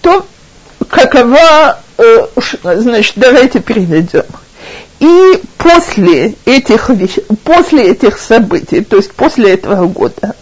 [0.07, 0.25] что,
[0.89, 2.27] какова, э,
[2.63, 4.23] значит, давайте перейдем.
[4.99, 6.89] И после этих,
[7.43, 10.35] после этих событий, то есть после этого года,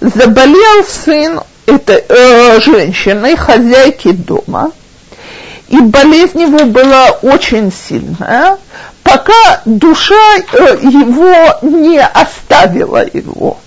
[0.00, 4.72] заболел сын этой э, женщины, хозяйки дома,
[5.68, 8.58] и болезнь его была очень сильная,
[9.02, 13.58] пока душа э, его не оставила его.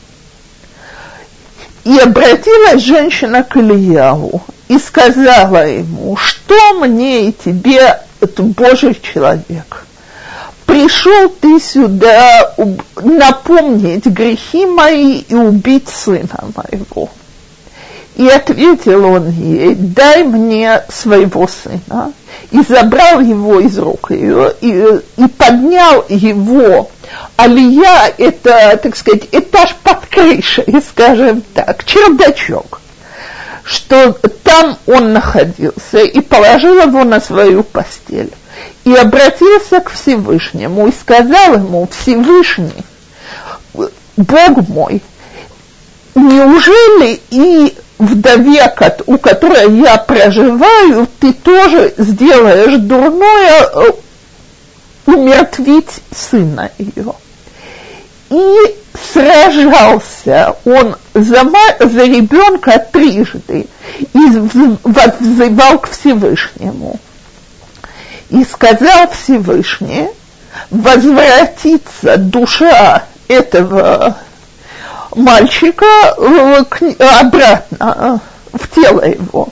[1.84, 9.86] И обратилась женщина к Ильяву и сказала ему, что мне и тебе, это Божий человек,
[10.66, 12.54] пришел ты сюда
[13.02, 17.10] напомнить грехи мои и убить сына моего.
[18.16, 22.14] И ответил он ей, дай мне своего сына.
[22.50, 26.90] И забрал его из рук ее, и, и поднял его.
[27.36, 32.82] Алия– это, так сказать, этаж под крышей, скажем так, чердачок.
[33.68, 38.32] Что там он находился, и положил его на свою постель.
[38.86, 42.86] И обратился к Всевышнему, и сказал ему, Всевышний,
[43.74, 45.02] Бог мой,
[46.16, 48.74] неужели и вдове,
[49.06, 53.92] у которой я проживаю, ты тоже сделаешь дурное э,
[55.08, 57.14] умертвить сына ее.
[58.30, 58.76] И
[59.14, 61.44] сражался он за,
[61.80, 63.68] за ребенка трижды
[64.14, 67.00] и взывал к Всевышнему.
[68.30, 70.10] И сказал Всевышний,
[70.70, 74.18] возвратится душа этого
[75.16, 75.86] мальчика
[76.18, 76.64] э,
[77.00, 78.20] обратно
[78.52, 79.50] в тело его.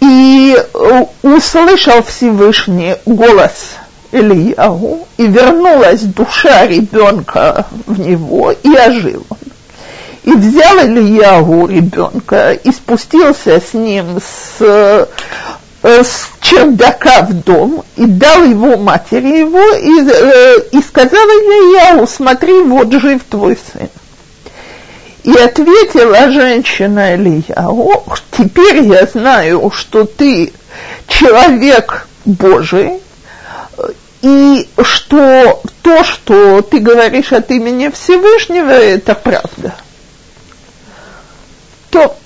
[0.00, 3.74] И э, услышал Всевышний голос
[4.12, 9.38] Ильяу, и вернулась душа ребенка в него, и ожил он.
[10.24, 15.08] И взял Ильяу ребенка и спустился с ним с,
[15.82, 22.92] с чердака в дом и дал его матери его и, и сказал Ильяу, смотри, вот
[22.92, 23.88] жив твой сын.
[25.24, 30.54] И ответила женщина Илья, о, теперь я знаю, что ты
[31.06, 33.00] человек Божий,
[34.22, 39.74] и что то, что ты говоришь от имени Всевышнего, это правда.
[41.90, 42.16] То,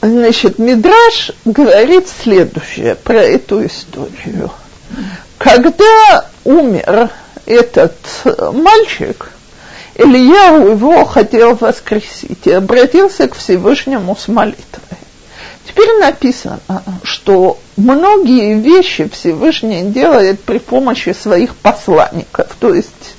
[0.00, 4.50] значит, Мидраш говорит следующее про эту историю.
[5.38, 7.10] Когда умер
[7.46, 7.96] этот
[8.52, 9.30] мальчик,
[9.96, 14.93] Илья его хотел воскресить и обратился к Всевышнему с молитвой.
[15.66, 16.60] Теперь написано,
[17.02, 23.16] что многие вещи Всевышний делает при помощи своих посланников, то есть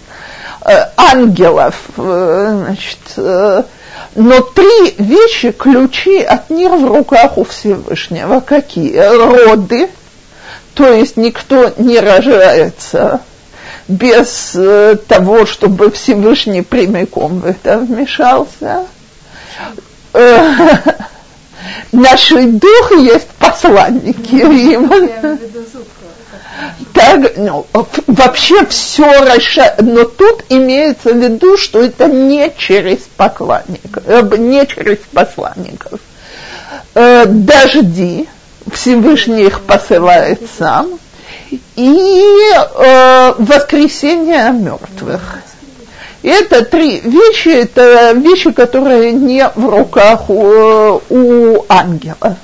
[0.64, 3.64] э, ангелов, э, значит, э,
[4.16, 8.40] но три вещи, ключи от мира в руках у Всевышнего.
[8.42, 8.96] Какие?
[8.96, 9.90] Роды,
[10.76, 13.22] то есть никто не рожается
[13.88, 14.56] без
[15.08, 18.86] того, чтобы Всевышний прямиком в это вмешался.
[21.92, 24.46] Э, наш дух есть посланники.
[26.94, 27.66] Так, ну,
[28.08, 34.66] вообще все решает, но тут имеется в виду, что это не через поклонников, э, не
[34.66, 36.00] через посланников.
[36.94, 38.28] Э, дожди,
[38.72, 40.98] Всевышний их посылает сам,
[41.76, 45.40] и э, воскресение мертвых.
[46.26, 52.38] Это три вещи, это вещи, которые не в руках у, у ангелов.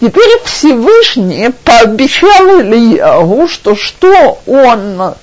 [0.00, 5.14] Теперь Всевышний пообещал Ильяву, что что он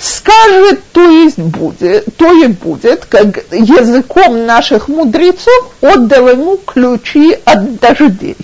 [0.00, 7.78] скажет, то есть будет, то и будет, как языком наших мудрецов отдал ему ключи от
[7.78, 8.36] дождей.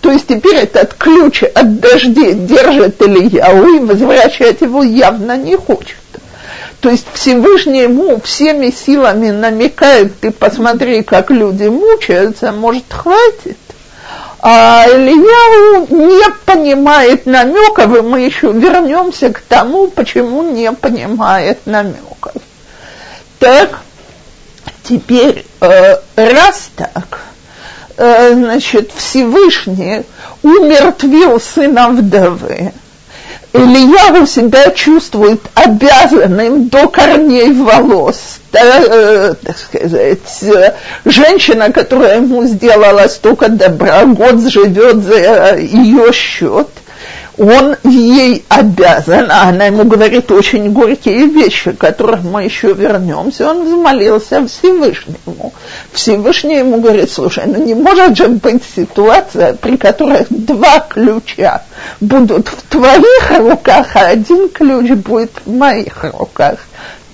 [0.00, 5.94] То есть теперь этот ключ от дождей держит Ильяу и возвращать его явно не хочет.
[6.84, 13.56] То есть Всевышний ему всеми силами намекает, ты посмотри, как люди мучаются, может, хватит.
[14.38, 22.34] А Ильяу не понимает намеков, и мы еще вернемся к тому, почему не понимает намеков.
[23.38, 23.78] Так,
[24.82, 27.20] теперь, э, раз так,
[27.96, 30.02] Э, значит, Всевышний
[30.42, 32.72] умертвил сына вдовы.
[33.56, 38.40] Илья себя чувствует обязанным до корней волос.
[38.50, 40.74] Да, э, так сказать, э,
[41.04, 46.68] женщина, которая ему сделала столько добра, год живет за ее счет.
[47.36, 53.50] Он ей обязан, а она ему говорит очень горькие вещи, к которым мы еще вернемся,
[53.50, 55.52] он взмолился Всевышнему.
[55.92, 61.62] Всевышний ему говорит, слушай, ну не может же быть ситуация, при которой два ключа
[62.00, 66.58] будут в твоих руках, а один ключ будет в моих руках.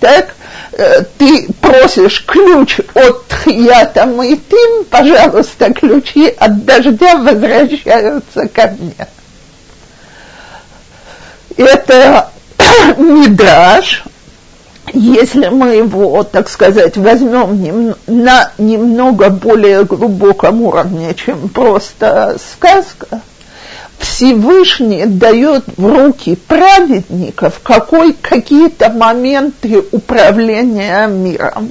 [0.01, 0.35] Так,
[0.73, 9.07] э, ты просишь ключ от Тхията Майтим, пожалуйста, ключи от дождя возвращаются ко мне
[11.61, 12.31] это
[12.97, 14.05] мидраж,
[14.93, 23.21] если мы его, так сказать, возьмем нем, на немного более глубоком уровне, чем просто сказка,
[23.99, 31.71] Всевышний дает в руки праведников какой, какие-то моменты управления миром.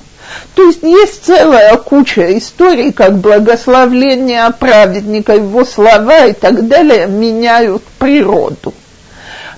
[0.53, 7.83] То есть есть целая куча историй, как благословление праведника, его слова и так далее меняют
[7.97, 8.73] природу.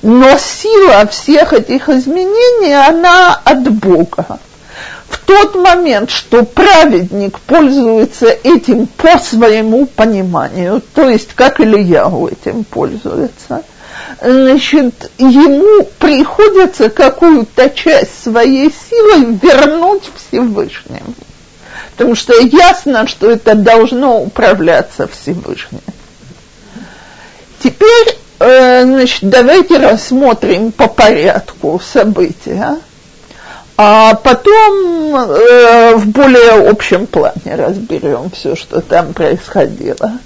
[0.02, 4.39] Но сила всех этих изменений, она от Бога.
[5.08, 12.64] В тот момент, что праведник пользуется этим по своему пониманию, то есть как Ильяу этим
[12.64, 13.64] пользуется,
[14.22, 21.14] значит, ему приходится какую-то часть своей силы вернуть Всевышнему.
[21.91, 25.82] Потому что ясно, что это должно управляться Всевышним.
[27.60, 32.78] Теперь значит, давайте рассмотрим по порядку события,
[33.78, 40.20] а потом э, в более общем плане разберем все, что там происходило.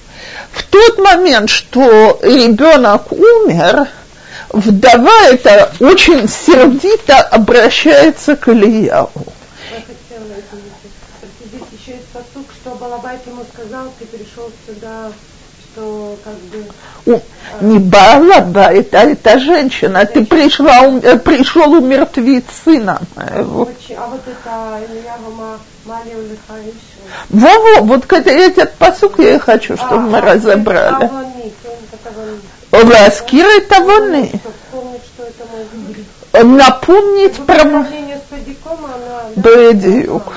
[0.52, 3.88] В тот момент, что ребенок умер,
[4.50, 9.12] вдова это очень сердито обращается к Ильяу.
[11.80, 15.12] Еще есть посук, что Балабайт ему сказал, ты пришел сюда
[15.76, 16.66] что как бы...
[17.06, 17.20] У,
[17.64, 20.06] не Балаба, это, это женщина.
[20.06, 23.70] Ты пришла, ум, э, пришел умертвить сына моего.
[23.98, 24.80] А вот это
[25.86, 26.18] Малил
[27.30, 31.12] Во-во, вот этот посук я и хочу, чтобы а, мы а, разобрали.
[32.72, 34.32] Ласкиры тавоны.
[36.34, 37.86] Напомнить про...
[39.36, 40.34] Бедиюк.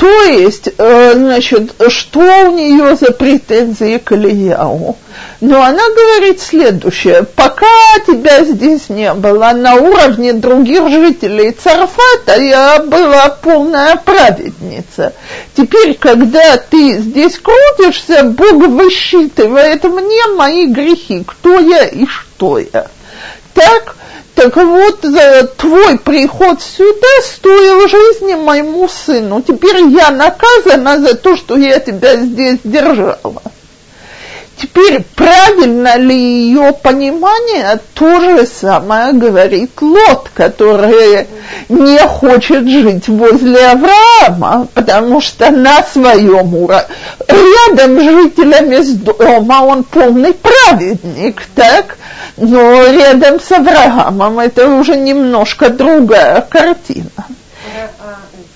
[0.00, 4.96] То есть, э, значит, что у нее за претензии к Ильяу?
[5.42, 7.24] Но она говорит следующее.
[7.36, 7.66] Пока
[8.06, 15.12] тебя здесь не было, на уровне других жителей Царфата я была полная праведница.
[15.54, 22.86] Теперь, когда ты здесь крутишься, Бог высчитывает мне мои грехи, кто я и что я.
[23.52, 23.96] Так,
[24.34, 29.42] так вот, за твой приход сюда стоил жизни моему сыну.
[29.42, 33.42] Теперь я наказана за то, что я тебя здесь держала.
[34.60, 41.26] Теперь правильно ли ее понимание, то же самое говорит Лот, который
[41.70, 46.84] не хочет жить возле Авраама, потому что на своем уровне,
[47.26, 51.96] рядом с жителями дома он полный праведник, так?
[52.36, 57.24] Но рядом с Авраамом это уже немножко другая картина.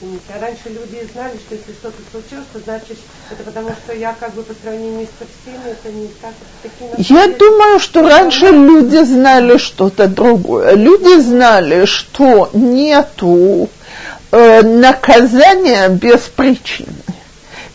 [0.05, 2.99] А, а раньше люди знали, что если что-то случилось, то значит
[3.31, 6.33] это потому, что я как бы по сравнению со всеми, это не так.
[6.63, 10.75] Такие я думаю, что раньше люди знали что-то другое.
[10.75, 13.69] Люди знали, что нету
[14.31, 16.89] э, наказания без причины.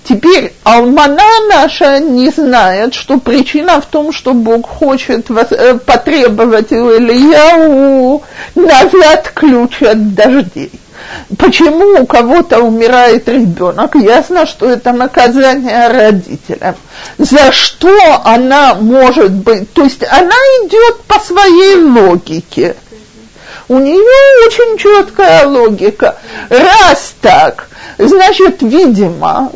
[0.04, 6.98] Теперь Алмана наша не знает, что причина в том, что Бог хочет э, потребовать у
[6.98, 8.24] Ильяу
[8.56, 10.72] назад ключ от дождей.
[11.38, 13.96] Почему у кого-то умирает ребенок?
[13.96, 16.76] Ясно, что это наказание родителям.
[17.18, 19.72] За что она может быть?
[19.74, 22.76] То есть она идет по своей логике.
[23.68, 26.18] У нее очень четкая логика.
[26.50, 29.52] Раз так, значит, видимо,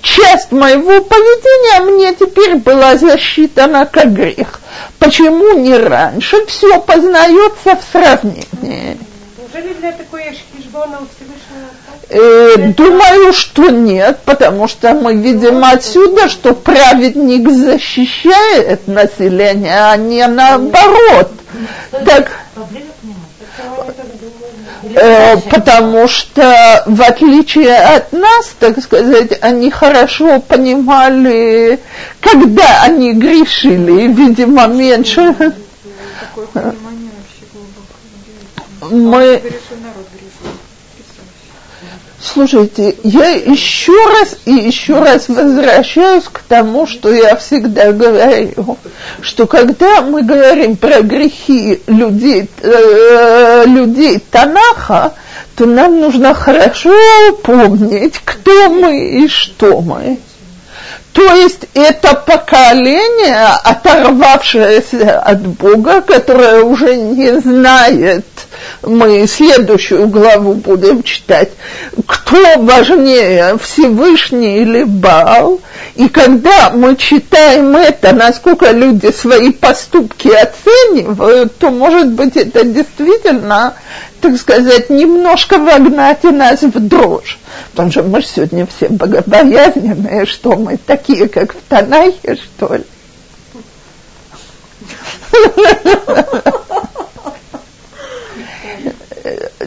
[0.00, 4.60] часть моего поведения мне теперь была засчитана как грех.
[4.98, 6.46] Почему не раньше?
[6.46, 8.98] Все познается в сравнении.
[9.54, 11.68] Неужели для такой хижбона у Всевышнего?
[12.08, 19.96] Э, думаю, что нет, потому что мы видим ну, отсюда, что праведник защищает население, а
[19.96, 21.30] не наоборот.
[22.04, 22.32] Так,
[24.94, 31.78] э, потому что, в отличие от нас, так сказать, они хорошо понимали,
[32.20, 35.34] когда они грешили, видимо, меньше.
[36.20, 37.03] Такое понимание
[38.90, 39.42] мы...
[42.20, 48.78] Слушайте, я еще раз и еще раз возвращаюсь к тому, что я всегда говорю,
[49.20, 55.12] что когда мы говорим про грехи людей, э, людей Танаха,
[55.54, 56.94] то нам нужно хорошо
[57.42, 60.18] помнить, кто мы и что мы.
[61.14, 68.26] То есть это поколение, оторвавшееся от Бога, которое уже не знает,
[68.82, 71.50] мы следующую главу будем читать,
[72.04, 75.60] кто важнее, Всевышний или Бал.
[75.94, 83.74] И когда мы читаем это, насколько люди свои поступки оценивают, то, может быть, это действительно
[84.24, 87.38] так сказать, немножко вогнать нас в дрожь.
[87.72, 92.84] Потому что мы же сегодня все богобоязненные, что мы такие, как в Танахе, что ли.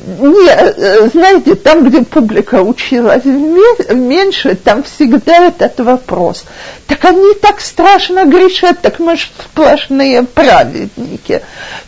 [0.08, 6.46] Не, знаете, там, где публика училась меньше, там всегда этот вопрос.
[6.88, 11.42] Так они так страшно грешат, так мы же сплошные праведники.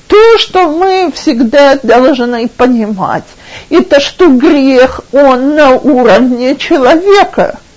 [0.08, 3.24] То, что мы всегда должны понимать,
[3.70, 7.58] это что грех, он на уровне человека–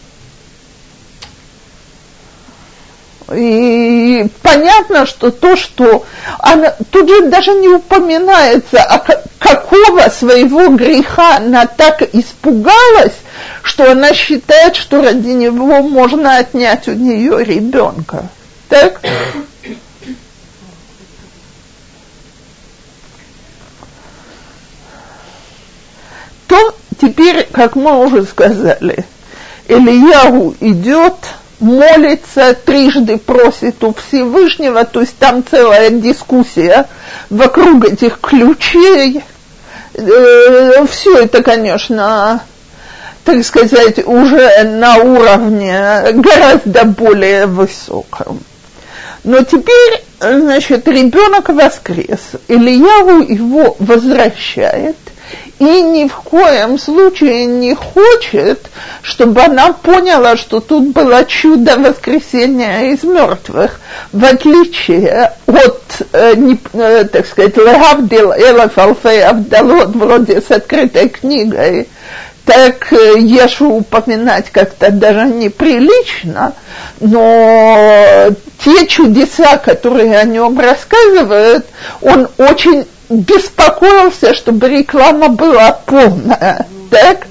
[3.34, 6.04] И понятно, что то, что
[6.38, 8.98] она, тут же даже не упоминается, а
[9.38, 13.14] какого своего греха она так испугалась,
[13.62, 18.28] что она считает, что ради него можно отнять у нее ребенка.
[18.68, 19.00] Так?
[26.48, 29.04] То теперь, как мы уже сказали,
[29.68, 31.14] Ильяу идет–
[31.62, 36.86] молится, трижды просит у Всевышнего, то есть там целая дискуссия
[37.30, 39.22] вокруг этих ключей.
[39.94, 42.42] Э, Все это, конечно,
[43.24, 48.40] так сказать, уже на уровне гораздо более высоком.
[49.24, 54.96] Но теперь, значит, ребенок воскрес, Ильяву его возвращает–
[55.58, 58.66] и ни в коем случае не хочет,
[59.02, 63.80] чтобы она поняла, что тут было чудо воскресения из мертвых,
[64.12, 65.82] в отличие от,
[66.12, 71.88] э, не, э, так сказать, Лехавдил Элаф Алфей Авдалот, вроде с открытой книгой,
[72.44, 76.54] так э, Ешу упоминать как-то даже неприлично,
[77.00, 78.30] но
[78.64, 81.66] те чудеса, которые о нем рассказывают,
[82.00, 82.86] он очень
[83.20, 86.66] беспокоился, чтобы реклама была полная.
[86.90, 87.26] Так?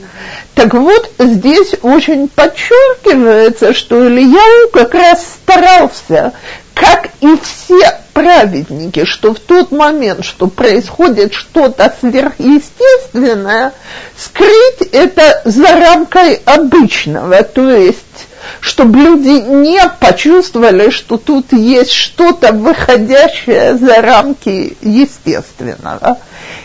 [0.56, 6.34] Так вот, здесь очень подчеркивается, что Ильяу как раз старался,
[6.74, 13.74] как и все праведники, что в тот момент, что происходит что-то сверхъестественное,
[14.18, 18.28] скрыть это за рамкой обычного, то есть
[18.60, 26.18] чтобы люди не почувствовали, что тут есть что-то выходящее за рамки естественного.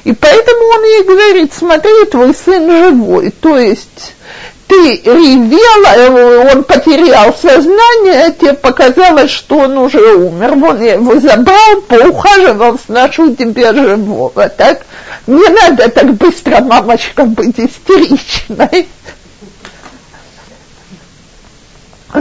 [0.05, 4.15] И поэтому он ей говорит, смотри, твой сын живой, то есть
[4.67, 10.55] ты ревела, он потерял сознание, тебе показалось, что он уже умер.
[10.57, 14.49] Вон я его забрал, поухаживал, сношу тебе живого.
[14.49, 14.83] Так
[15.27, 18.89] не надо так быстро, мамочка, быть истеричной.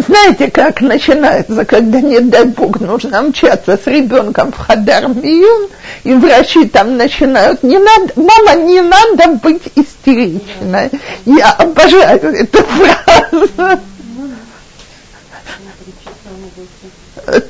[0.01, 5.69] Знаете, как начинается, когда, не дай бог, нужно мчаться с ребенком в Хадар Миюн,
[6.03, 10.91] и врачи там начинают, не надо, мама, не надо быть истеричной.
[11.25, 13.79] Я обожаю эту фразу.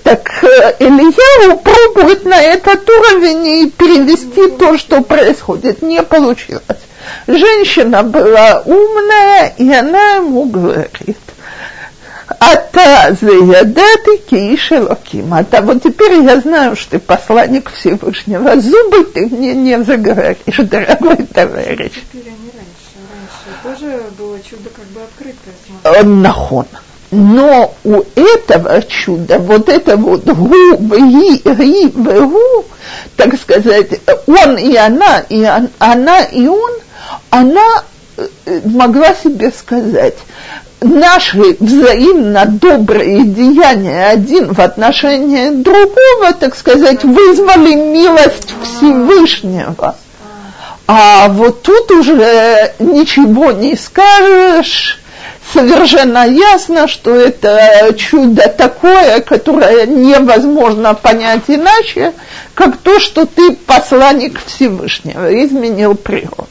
[0.04, 5.82] Так э, Илья пробует на этот уровень и перевести то, что происходит.
[5.82, 6.64] Не получилось.
[7.28, 11.18] Женщина была умная, и она ему говорит,
[12.28, 15.34] Ата заядаты кииш элоким.
[15.34, 18.60] Ата, вот теперь я знаю, что ты посланник Всевышнего.
[18.60, 21.92] Зубы ты мне не заговоришь, дорогой товарищ.
[21.94, 22.96] Теперь они раньше.
[23.12, 26.04] Раньше тоже было чудо как бы открытое.
[26.04, 26.66] Нахон.
[27.12, 32.66] Но у этого чуда, вот это вот гу, ги, ги, гу,
[33.16, 35.44] так сказать, он и она, и
[35.78, 36.72] она и он,
[37.30, 37.84] она
[38.66, 40.16] могла себе сказать,
[40.86, 49.96] наши взаимно добрые деяния один в отношении другого, так сказать, вызвали милость Всевышнего.
[50.88, 55.00] А вот тут уже ничего не скажешь,
[55.52, 62.14] совершенно ясно, что это чудо такое, которое невозможно понять иначе,
[62.54, 66.48] как то, что ты посланник Всевышнего, изменил природу.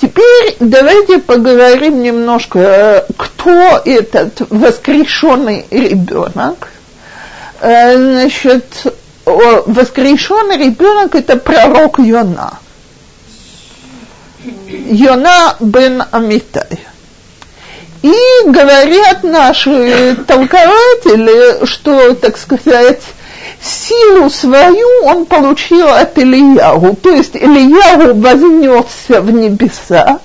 [0.00, 6.68] Теперь давайте поговорим немножко, кто этот воскрешенный ребенок.
[7.60, 8.64] Э, значит,
[9.26, 12.54] воскрешенный ребенок это пророк Йона.
[14.68, 16.80] Йона бен Амитай.
[18.00, 18.14] И
[18.46, 23.02] говорят наши толкователи, что, так сказать,
[23.62, 26.96] силу свою он получил от Ильяву.
[26.96, 30.20] То есть Ильяву вознесся в небеса,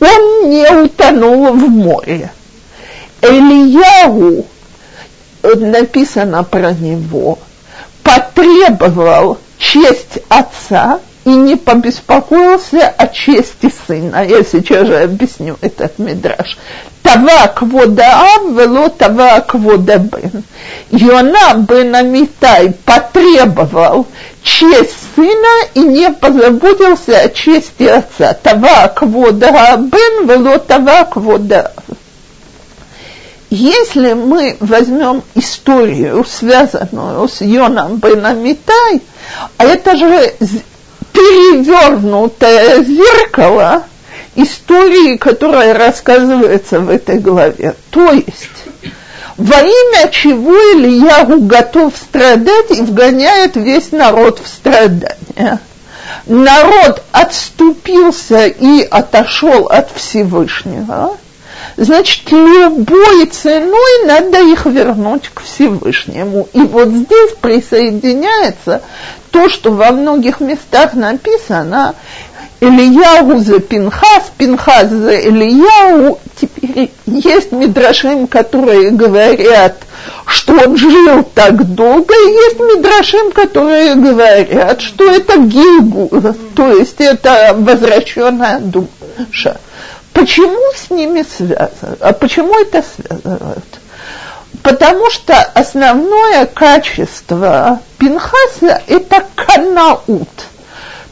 [0.00, 2.30] он не утонул в море.
[3.22, 4.46] Ильяву,
[5.42, 7.38] написано про него,
[8.02, 14.24] потребовал честь отца и не побеспокоился о чести сына.
[14.26, 16.56] Я сейчас же объясню этот мидраж.
[17.02, 20.44] Тава кводаав вело тава кводабен.
[20.90, 24.06] Йона бен Амитай потребовал
[24.42, 28.34] честь сына и не позаботился о чести отца.
[28.34, 31.72] Тава кводаабен вело тава кводаав.
[33.50, 39.02] Если мы возьмем историю, связанную с Йоном бен Амитай,
[39.56, 40.34] а это же
[41.20, 43.84] перевернутое зеркало
[44.36, 47.74] истории, которая рассказывается в этой главе.
[47.90, 48.48] То есть,
[49.36, 55.60] во имя чего Ильягу готов страдать и вгоняет весь народ в страдания.
[56.26, 61.16] Народ отступился и отошел от Всевышнего,
[61.76, 66.48] значит, любой ценой надо их вернуть к Всевышнему.
[66.52, 68.82] И вот здесь присоединяется
[69.30, 71.94] то, что во многих местах написано,
[72.60, 76.18] Ильяу за Пинхас, Пинхас за Ильяу.
[76.38, 79.76] Теперь есть мидрашим, которые говорят,
[80.26, 86.10] что он жил так долго, и есть мидрашим, которые говорят, что это Гилгу,
[86.54, 89.56] то есть это возвращенная душа.
[90.12, 91.96] Почему с ними связано?
[92.00, 93.64] А почему это связывают?
[94.62, 100.28] Потому что основное качество Пинхаса– это канаут.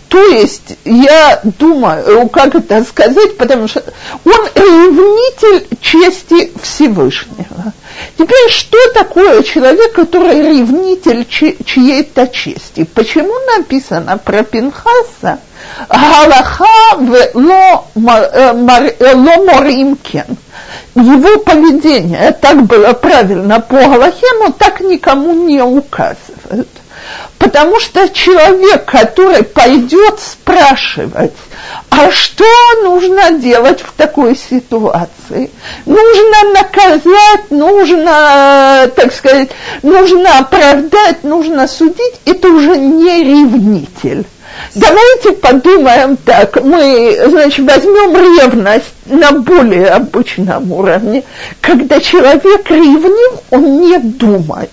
[0.09, 3.83] То есть, я думаю, как это сказать, потому что
[4.25, 7.73] он ревнитель чести Всевышнего.
[8.17, 12.85] Теперь, что такое человек, который ревнитель чьей-то чести?
[12.85, 15.41] Почему написано про Пинхаса
[15.89, 20.37] Галаха в ло э, моримкен?
[20.95, 26.69] его поведение так было правильно по Галахе, но так никому не указывают.
[27.39, 31.33] Потому что человек, который пойдет спрашивать,
[31.91, 32.45] а что
[32.83, 35.51] нужно делать в такой ситуации?
[35.87, 39.51] Нужно наказать, нужно, так сказать,
[39.83, 44.27] нужно оправдать, нужно судить, это уже не ревнитель.
[44.75, 51.25] Давайте подумаем так, мы, значит, возьмем ревность на более обычном уровне.
[51.61, 54.71] Когда человек ревнив, он не думает.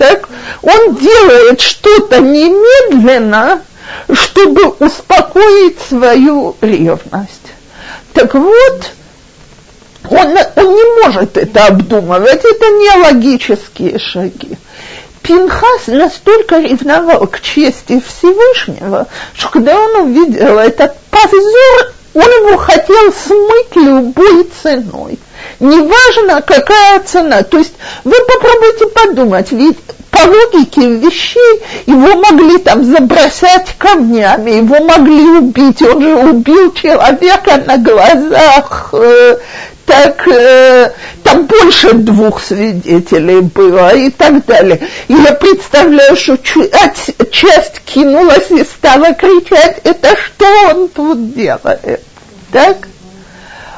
[0.00, 0.30] Так?
[0.62, 3.60] Он делает что-то немедленно,
[4.10, 7.52] чтобы успокоить свою ревность.
[8.14, 8.92] Так вот,
[10.08, 14.56] он, он не может это обдумывать, это не логические шаги.
[15.20, 23.12] Пинхас настолько ревновал к чести Всевышнего, что когда он увидел этот позор, он его хотел
[23.12, 25.18] смыть любой ценой.
[25.60, 27.42] Неважно, какая цена.
[27.42, 29.78] То есть вы попробуйте подумать, ведь
[30.10, 35.82] по логике вещей его могли там забросать камнями, его могли убить.
[35.82, 39.38] Он же убил человека на глазах э,
[39.86, 40.92] так э,
[41.30, 44.80] там больше двух свидетелей было и так далее.
[45.08, 52.02] И я представляю, что часть кинулась и стала кричать, это что он тут делает?
[52.52, 52.88] Так?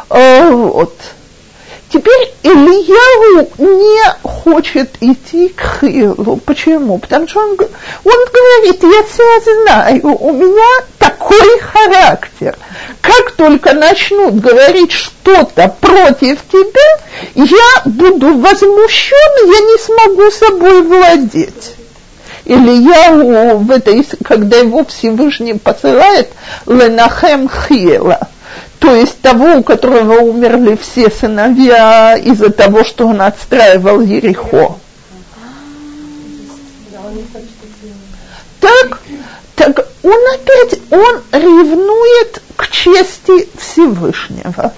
[0.09, 0.97] О, вот.
[1.93, 6.37] Теперь Ильяу не хочет идти к Хилу.
[6.39, 6.99] Почему?
[6.99, 7.59] Потому что он, он
[8.33, 12.57] говорит, я все знаю, у меня такой характер.
[13.03, 16.99] Как только начнут говорить что-то против тебя,
[17.35, 21.75] я буду возмущен, я не смогу собой владеть.
[22.47, 26.31] Или я в этой, когда его Всевышний посылает,
[26.67, 28.19] Ленахем Хила–
[28.83, 34.77] то есть того, у которого умерли все сыновья из-за того, что он отстраивал Ерехо.
[38.59, 39.01] Так,
[39.55, 44.73] так он опять, он ревнует к чести Всевышнего.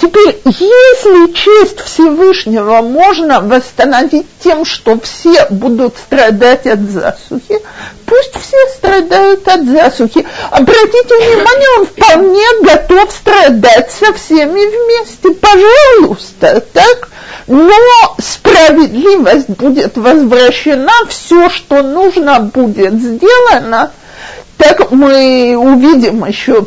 [0.00, 7.58] Теперь, если честь Всевышнего можно восстановить тем, что все будут страдать от засухи,
[8.06, 10.24] пусть все страдают от засухи.
[10.52, 17.08] Обратите внимание, он вполне готов страдать со всеми вместе, пожалуйста, так?
[17.48, 23.90] Но справедливость будет возвращена, все, что нужно, будет сделано.
[24.58, 26.62] Так мы увидим еще,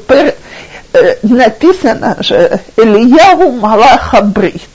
[0.94, 4.62] э, написано же, Ильяу Малаха Брит–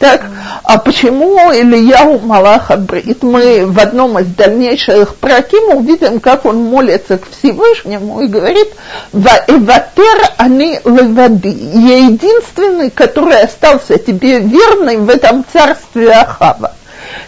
[0.00, 0.22] так,
[0.64, 3.22] а почему Ильяу Малаха Брит?
[3.22, 8.68] Мы в одном из дальнейших проким увидим, как он молится к Всевышнему и говорит,
[9.12, 11.48] «Ваэватер они левади».
[11.74, 16.72] Я единственный, который остался тебе верный в этом царстве Ахава.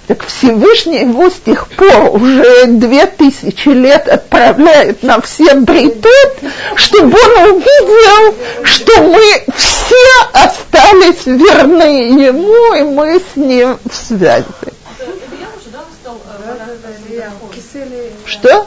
[0.06, 6.38] Так Всевышний его с тех пор уже две тысячи лет отправляет на все бритет,
[6.76, 9.94] чтобы он увидел, что мы все
[10.32, 14.44] остались верны ему, и мы с ним в связи.
[18.24, 18.66] Что?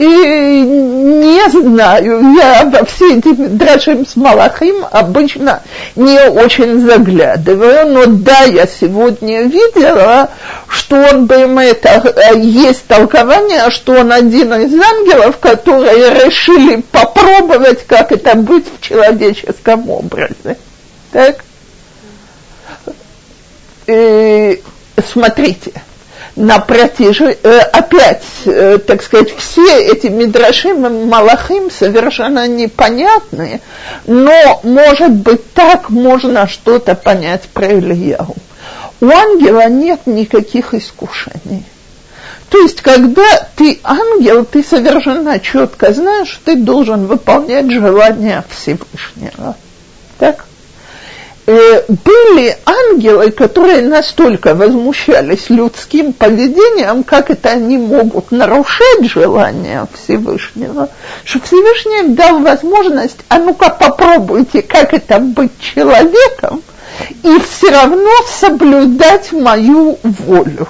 [0.00, 5.60] И не знаю, я во все эти драшим с Малахим обычно
[5.94, 10.30] не очень заглядываю, но да, я сегодня видела,
[10.68, 18.10] что он бы это, есть толкование, что он один из ангелов, которые решили попробовать, как
[18.10, 20.56] это быть в человеческом образе.
[21.12, 21.44] Так?
[23.86, 24.62] И
[25.06, 25.72] смотрите,
[26.40, 33.60] на протяжении, э, опять, э, так сказать, все эти мидрашим и малахим совершенно непонятные,
[34.06, 38.34] но, может быть, так можно что-то понять про Ильяу.
[39.02, 41.64] У ангела нет никаких искушений.
[42.48, 49.56] То есть, когда ты ангел, ты совершенно четко знаешь, что ты должен выполнять желания Всевышнего.
[50.18, 50.46] Так?
[51.46, 60.90] Э, были ангелы, которые настолько возмущались людским поведением, как это они могут нарушать желание Всевышнего,
[61.24, 66.62] что Всевышний им дал возможность, а ну-ка попробуйте, как это быть человеком,
[67.22, 70.68] и все равно соблюдать мою волю.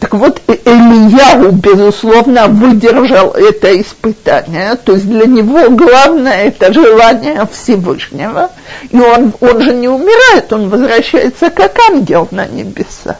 [0.00, 4.76] Так вот, э, Ильяу, безусловно, выдержал это испытание.
[4.76, 8.50] То есть для него главное это желание Всевышнего.
[8.90, 13.18] И он, он же не умирает, он возвращается как ангел на небеса.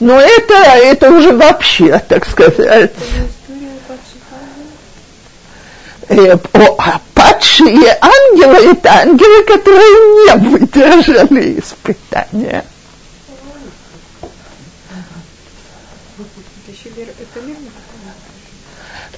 [0.00, 2.92] Но это, это уже вообще, так сказать.
[6.08, 6.36] Э,
[6.78, 12.64] а падшие ангелы– это ангелы, которые не выдержали испытания.
[12.64, 12.80] Э,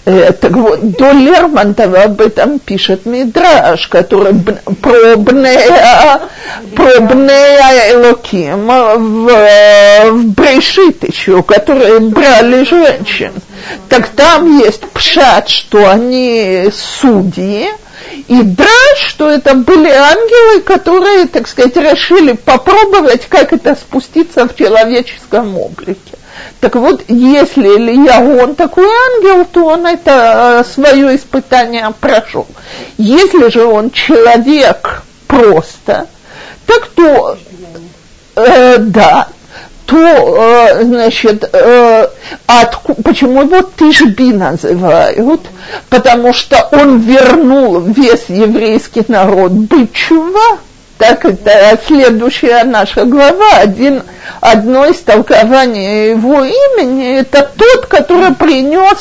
[0.05, 4.35] так вот, до Лермонтова об этом пишет Мидраш, который
[4.81, 6.21] про Бнея,
[7.93, 13.33] Элоким в, в Брешит еще, которые брали женщин.
[13.89, 17.69] Так там есть пшат, что они судьи,
[18.27, 24.57] и драж, что это были ангелы, которые, так сказать, решили попробовать, как это спуститься в
[24.57, 26.19] человеческом облике.
[26.61, 32.47] Так вот, если Илья, он такой ангел, то он это э, свое испытание прошел.
[32.99, 36.07] Если же он человек просто,
[36.67, 37.37] так то,
[38.37, 39.29] э, да,
[39.87, 42.09] то, э, значит, э,
[42.47, 45.43] от, почему его Тишби называют?
[45.91, 50.59] Потому что он вернул весь еврейский народ быть чува,
[51.03, 54.05] так это следующая наша глава, один,
[54.41, 59.01] одно из толкований его имени, это тот, который принес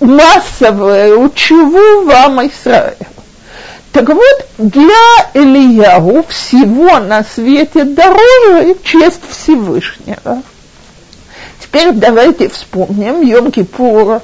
[0.00, 2.96] массовое учеву вам Израиль.
[3.92, 10.42] Так вот, для Ильяу всего на свете дороже честь Всевышнего.
[11.60, 14.20] Теперь давайте вспомним Йом-Кипур.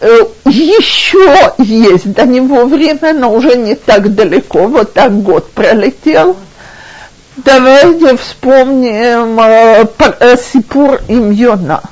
[0.00, 6.36] Э, еще есть до него время, но уже не так далеко, вот так год пролетел.
[7.36, 9.86] Давайте вспомним э,
[10.20, 11.82] э, Сипур им Йона.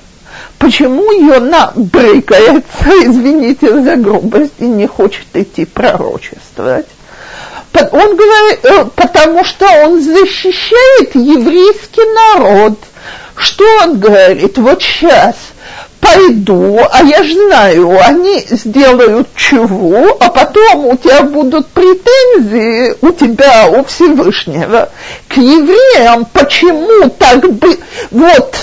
[0.58, 6.86] Почему Йона брыкается, извините за грубость, и не хочет идти пророчествовать?
[7.74, 12.78] Он говорит, потому что он защищает еврейский народ–
[13.36, 14.58] что он говорит?
[14.58, 15.34] Вот сейчас
[16.02, 23.68] пойду, а я знаю, они сделают чего, а потом у тебя будут претензии у тебя,
[23.68, 24.88] у Всевышнего,
[25.28, 27.78] к евреям, почему так бы,
[28.10, 28.56] вот,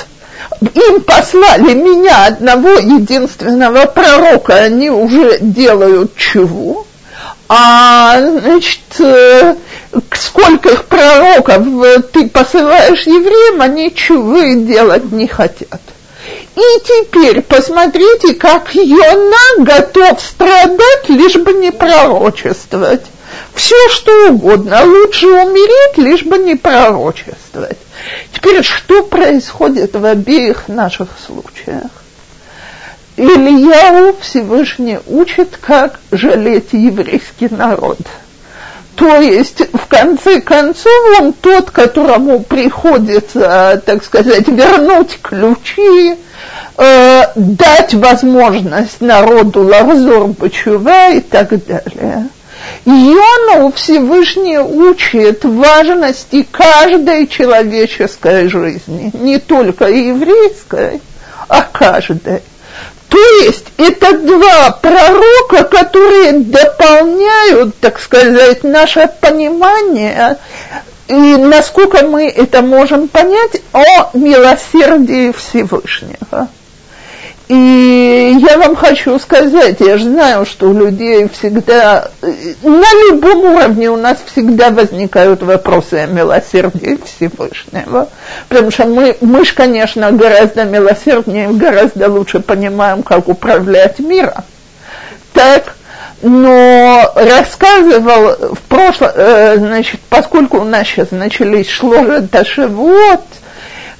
[0.61, 6.85] им послали меня, одного единственного пророка, они уже делают чего,
[7.51, 9.55] а, значит, э,
[10.13, 11.65] сколько их пророков
[12.11, 15.81] ты посылаешь евреям, они чувы делать не хотят.
[16.55, 23.05] И теперь посмотрите, как Йона готов страдать, лишь бы не пророчествовать.
[23.55, 27.77] Все что угодно, лучше умереть, лишь бы не пророчествовать.
[28.31, 31.89] Теперь, что происходит в обеих наших случаях?
[33.19, 37.99] Ильяу Всевышний учит, как жалеть еврейский народ–
[38.99, 40.91] то есть, в конце концов,
[41.21, 46.15] он тот, которому приходится, так сказать, вернуть ключи,
[46.77, 52.27] э, дать возможность народу лавзор бачува и так далее.
[52.83, 60.99] Йону Всевышний учит важности каждой человеческой жизни, не только еврейской,
[61.47, 62.41] а каждой.
[63.09, 70.37] То есть это два пророка, которые дополняют, так сказать, наше понимание
[71.07, 76.47] и насколько мы это можем понять о милосердии Всевышнего.
[77.49, 83.89] И я вам хочу сказать, я же знаю, что у людей всегда, на любом уровне
[83.89, 88.07] у нас всегда возникают вопросы о милосердии Всевышнего.
[88.49, 94.43] Потому что мы, мы же, конечно, гораздо милосерднее, гораздо лучше понимаем, как управлять миром.
[95.33, 95.75] Так,
[96.21, 103.38] но рассказывал в прошлом, э, значит, поскольку у нас сейчас начались шложа Ташевот, Э,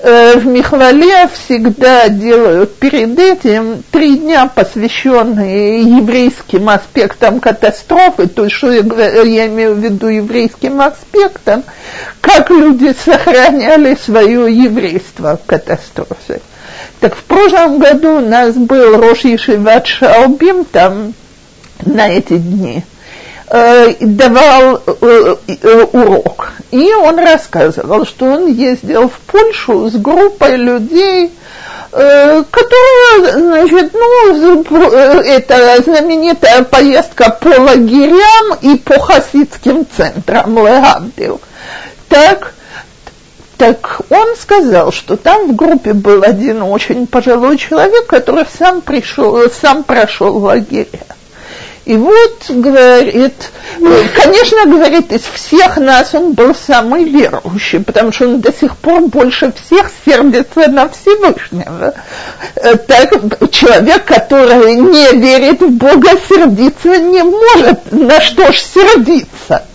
[0.02, 8.72] в Михвале всегда делают перед этим три дня, посвященные еврейским аспектам катастрофы, то есть, что
[8.72, 8.82] я,
[9.24, 11.64] я имею в виду еврейским аспектам,
[12.22, 16.42] как люди сохраняли свое еврейство в катастрофе.
[17.02, 21.14] Так в прошлом году у нас был Рош Ешиват Шаубим там
[21.86, 22.99] на эти дни– Э,
[23.50, 26.52] давал э, э, урок.
[26.72, 31.32] И он рассказывал, что он ездил в Польшу с группой людей,
[31.92, 41.42] которая, значит, ну, это знаменитая поездка по лагерям и по хасидским центрам Легавдил.
[42.08, 42.54] Так,
[43.58, 49.50] так он сказал, что там в группе был один очень пожилой человек, который сам пришел,
[49.50, 51.00] сам прошел лагеря.
[51.90, 53.34] И вот, говорит,
[53.80, 59.08] конечно, говорит, из всех нас он был самый верующий, потому что он до сих пор
[59.08, 61.96] больше всех сердится на Всевышнего.
[62.58, 63.10] Э, так,
[63.50, 67.92] человек, который не верит в Бога, сердиться не может.
[67.92, 69.66] На что ж сердиться?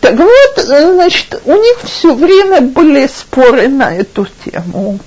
[0.00, 4.98] Так вот, значит, у них все время были споры на эту тему.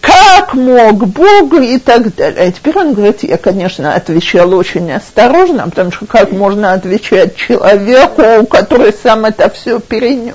[0.00, 2.48] Как мог Бог и так далее.
[2.48, 8.46] А теперь он говорит, я, конечно, отвечал очень осторожно, потому что как можно отвечать человеку,
[8.46, 10.34] который сам это все перенес.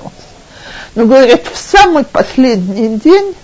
[0.94, 3.34] Но, говорит, в самый последний день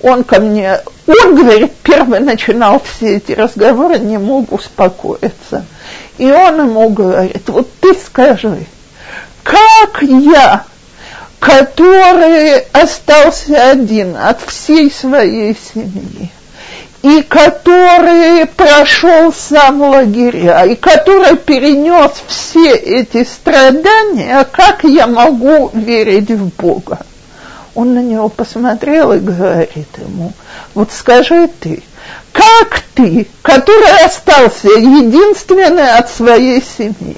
[0.00, 5.64] он ко мне, он, говорит, первый начинал все эти разговоры, не мог успокоиться.
[6.18, 8.66] И он ему говорит, вот ты скажи,
[9.42, 10.64] как я,
[11.44, 16.30] который остался один от всей своей семьи,
[17.02, 26.30] и который прошел сам лагеря, и который перенес все эти страдания, как я могу верить
[26.30, 27.00] в Бога?
[27.74, 30.32] Он на него посмотрел и говорит ему,
[30.74, 31.82] вот скажи ты,
[32.32, 37.16] как ты, который остался единственный от своей семьи,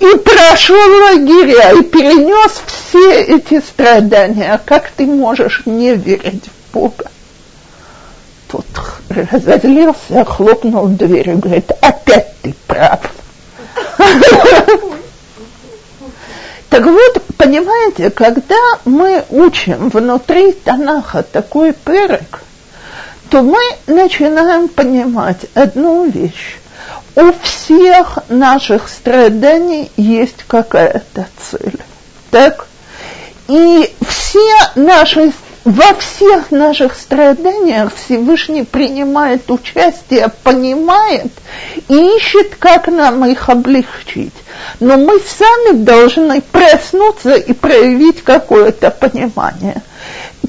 [0.00, 7.10] и прошел лагеря, и перенес все эти страдания, как ты можешь не верить в Бога?
[8.48, 8.66] Тот
[9.08, 13.00] разозлился, хлопнул дверью, говорит, опять ты прав.
[16.70, 22.42] Так вот, понимаете, когда мы учим внутри Танаха такой перек,
[23.30, 26.56] то мы начинаем понимать одну вещь.
[27.14, 31.78] У всех наших страданий есть какая-то цель.
[32.30, 32.66] Так?
[33.48, 35.32] И все наши,
[35.64, 41.32] во всех наших страданиях Всевышний принимает участие, понимает
[41.88, 44.34] и ищет, как нам их облегчить.
[44.80, 49.82] Но мы сами должны проснуться и проявить какое-то понимание.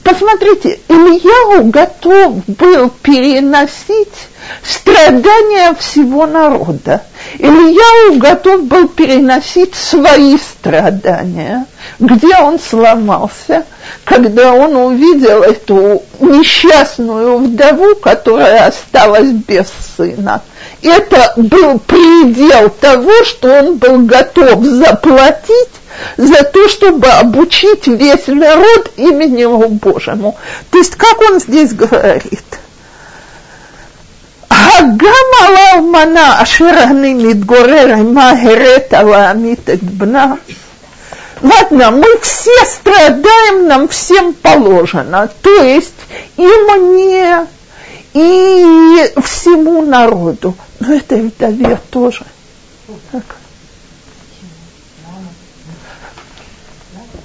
[0.03, 4.27] Посмотрите, Ильяу готов был переносить
[4.63, 7.03] страдания всего народа.
[7.37, 11.65] Ильяу готов был переносить свои страдания.
[11.99, 13.65] Где он сломался?
[14.03, 19.67] Когда он увидел эту несчастную вдову, которая осталась без
[19.97, 20.41] сына.
[20.81, 25.78] Это был предел того, что он был готов заплатить
[26.17, 30.37] за то, чтобы обучить весь народ имени Его Божьему.
[30.71, 32.43] То есть, как он здесь говорит?
[34.49, 38.91] Агамала умана ашерахны мидгорер махерет.
[41.41, 45.29] Ладно, мы все страдаем, нам всем положено.
[45.41, 45.93] То есть
[46.37, 47.47] и мне,
[48.13, 50.55] и всему народу.
[50.79, 52.25] Но это ведь Давид тоже–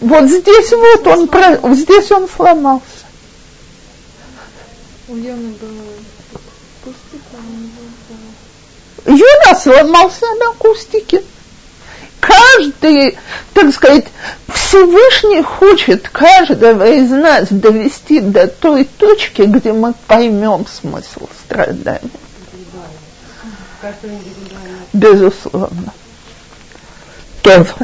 [0.05, 2.85] Вот здесь вот он, про, здесь он сломался.
[5.09, 5.83] У Йоны было
[9.07, 11.23] Юна сломался на кустике.
[12.21, 13.17] Каждый,
[13.55, 14.05] так сказать,
[14.53, 22.11] Всевышний хочет каждого из нас довести до той точки, где мы поймем смысл страдания.
[24.93, 25.95] Безусловно.
[27.43, 27.75] Тоже.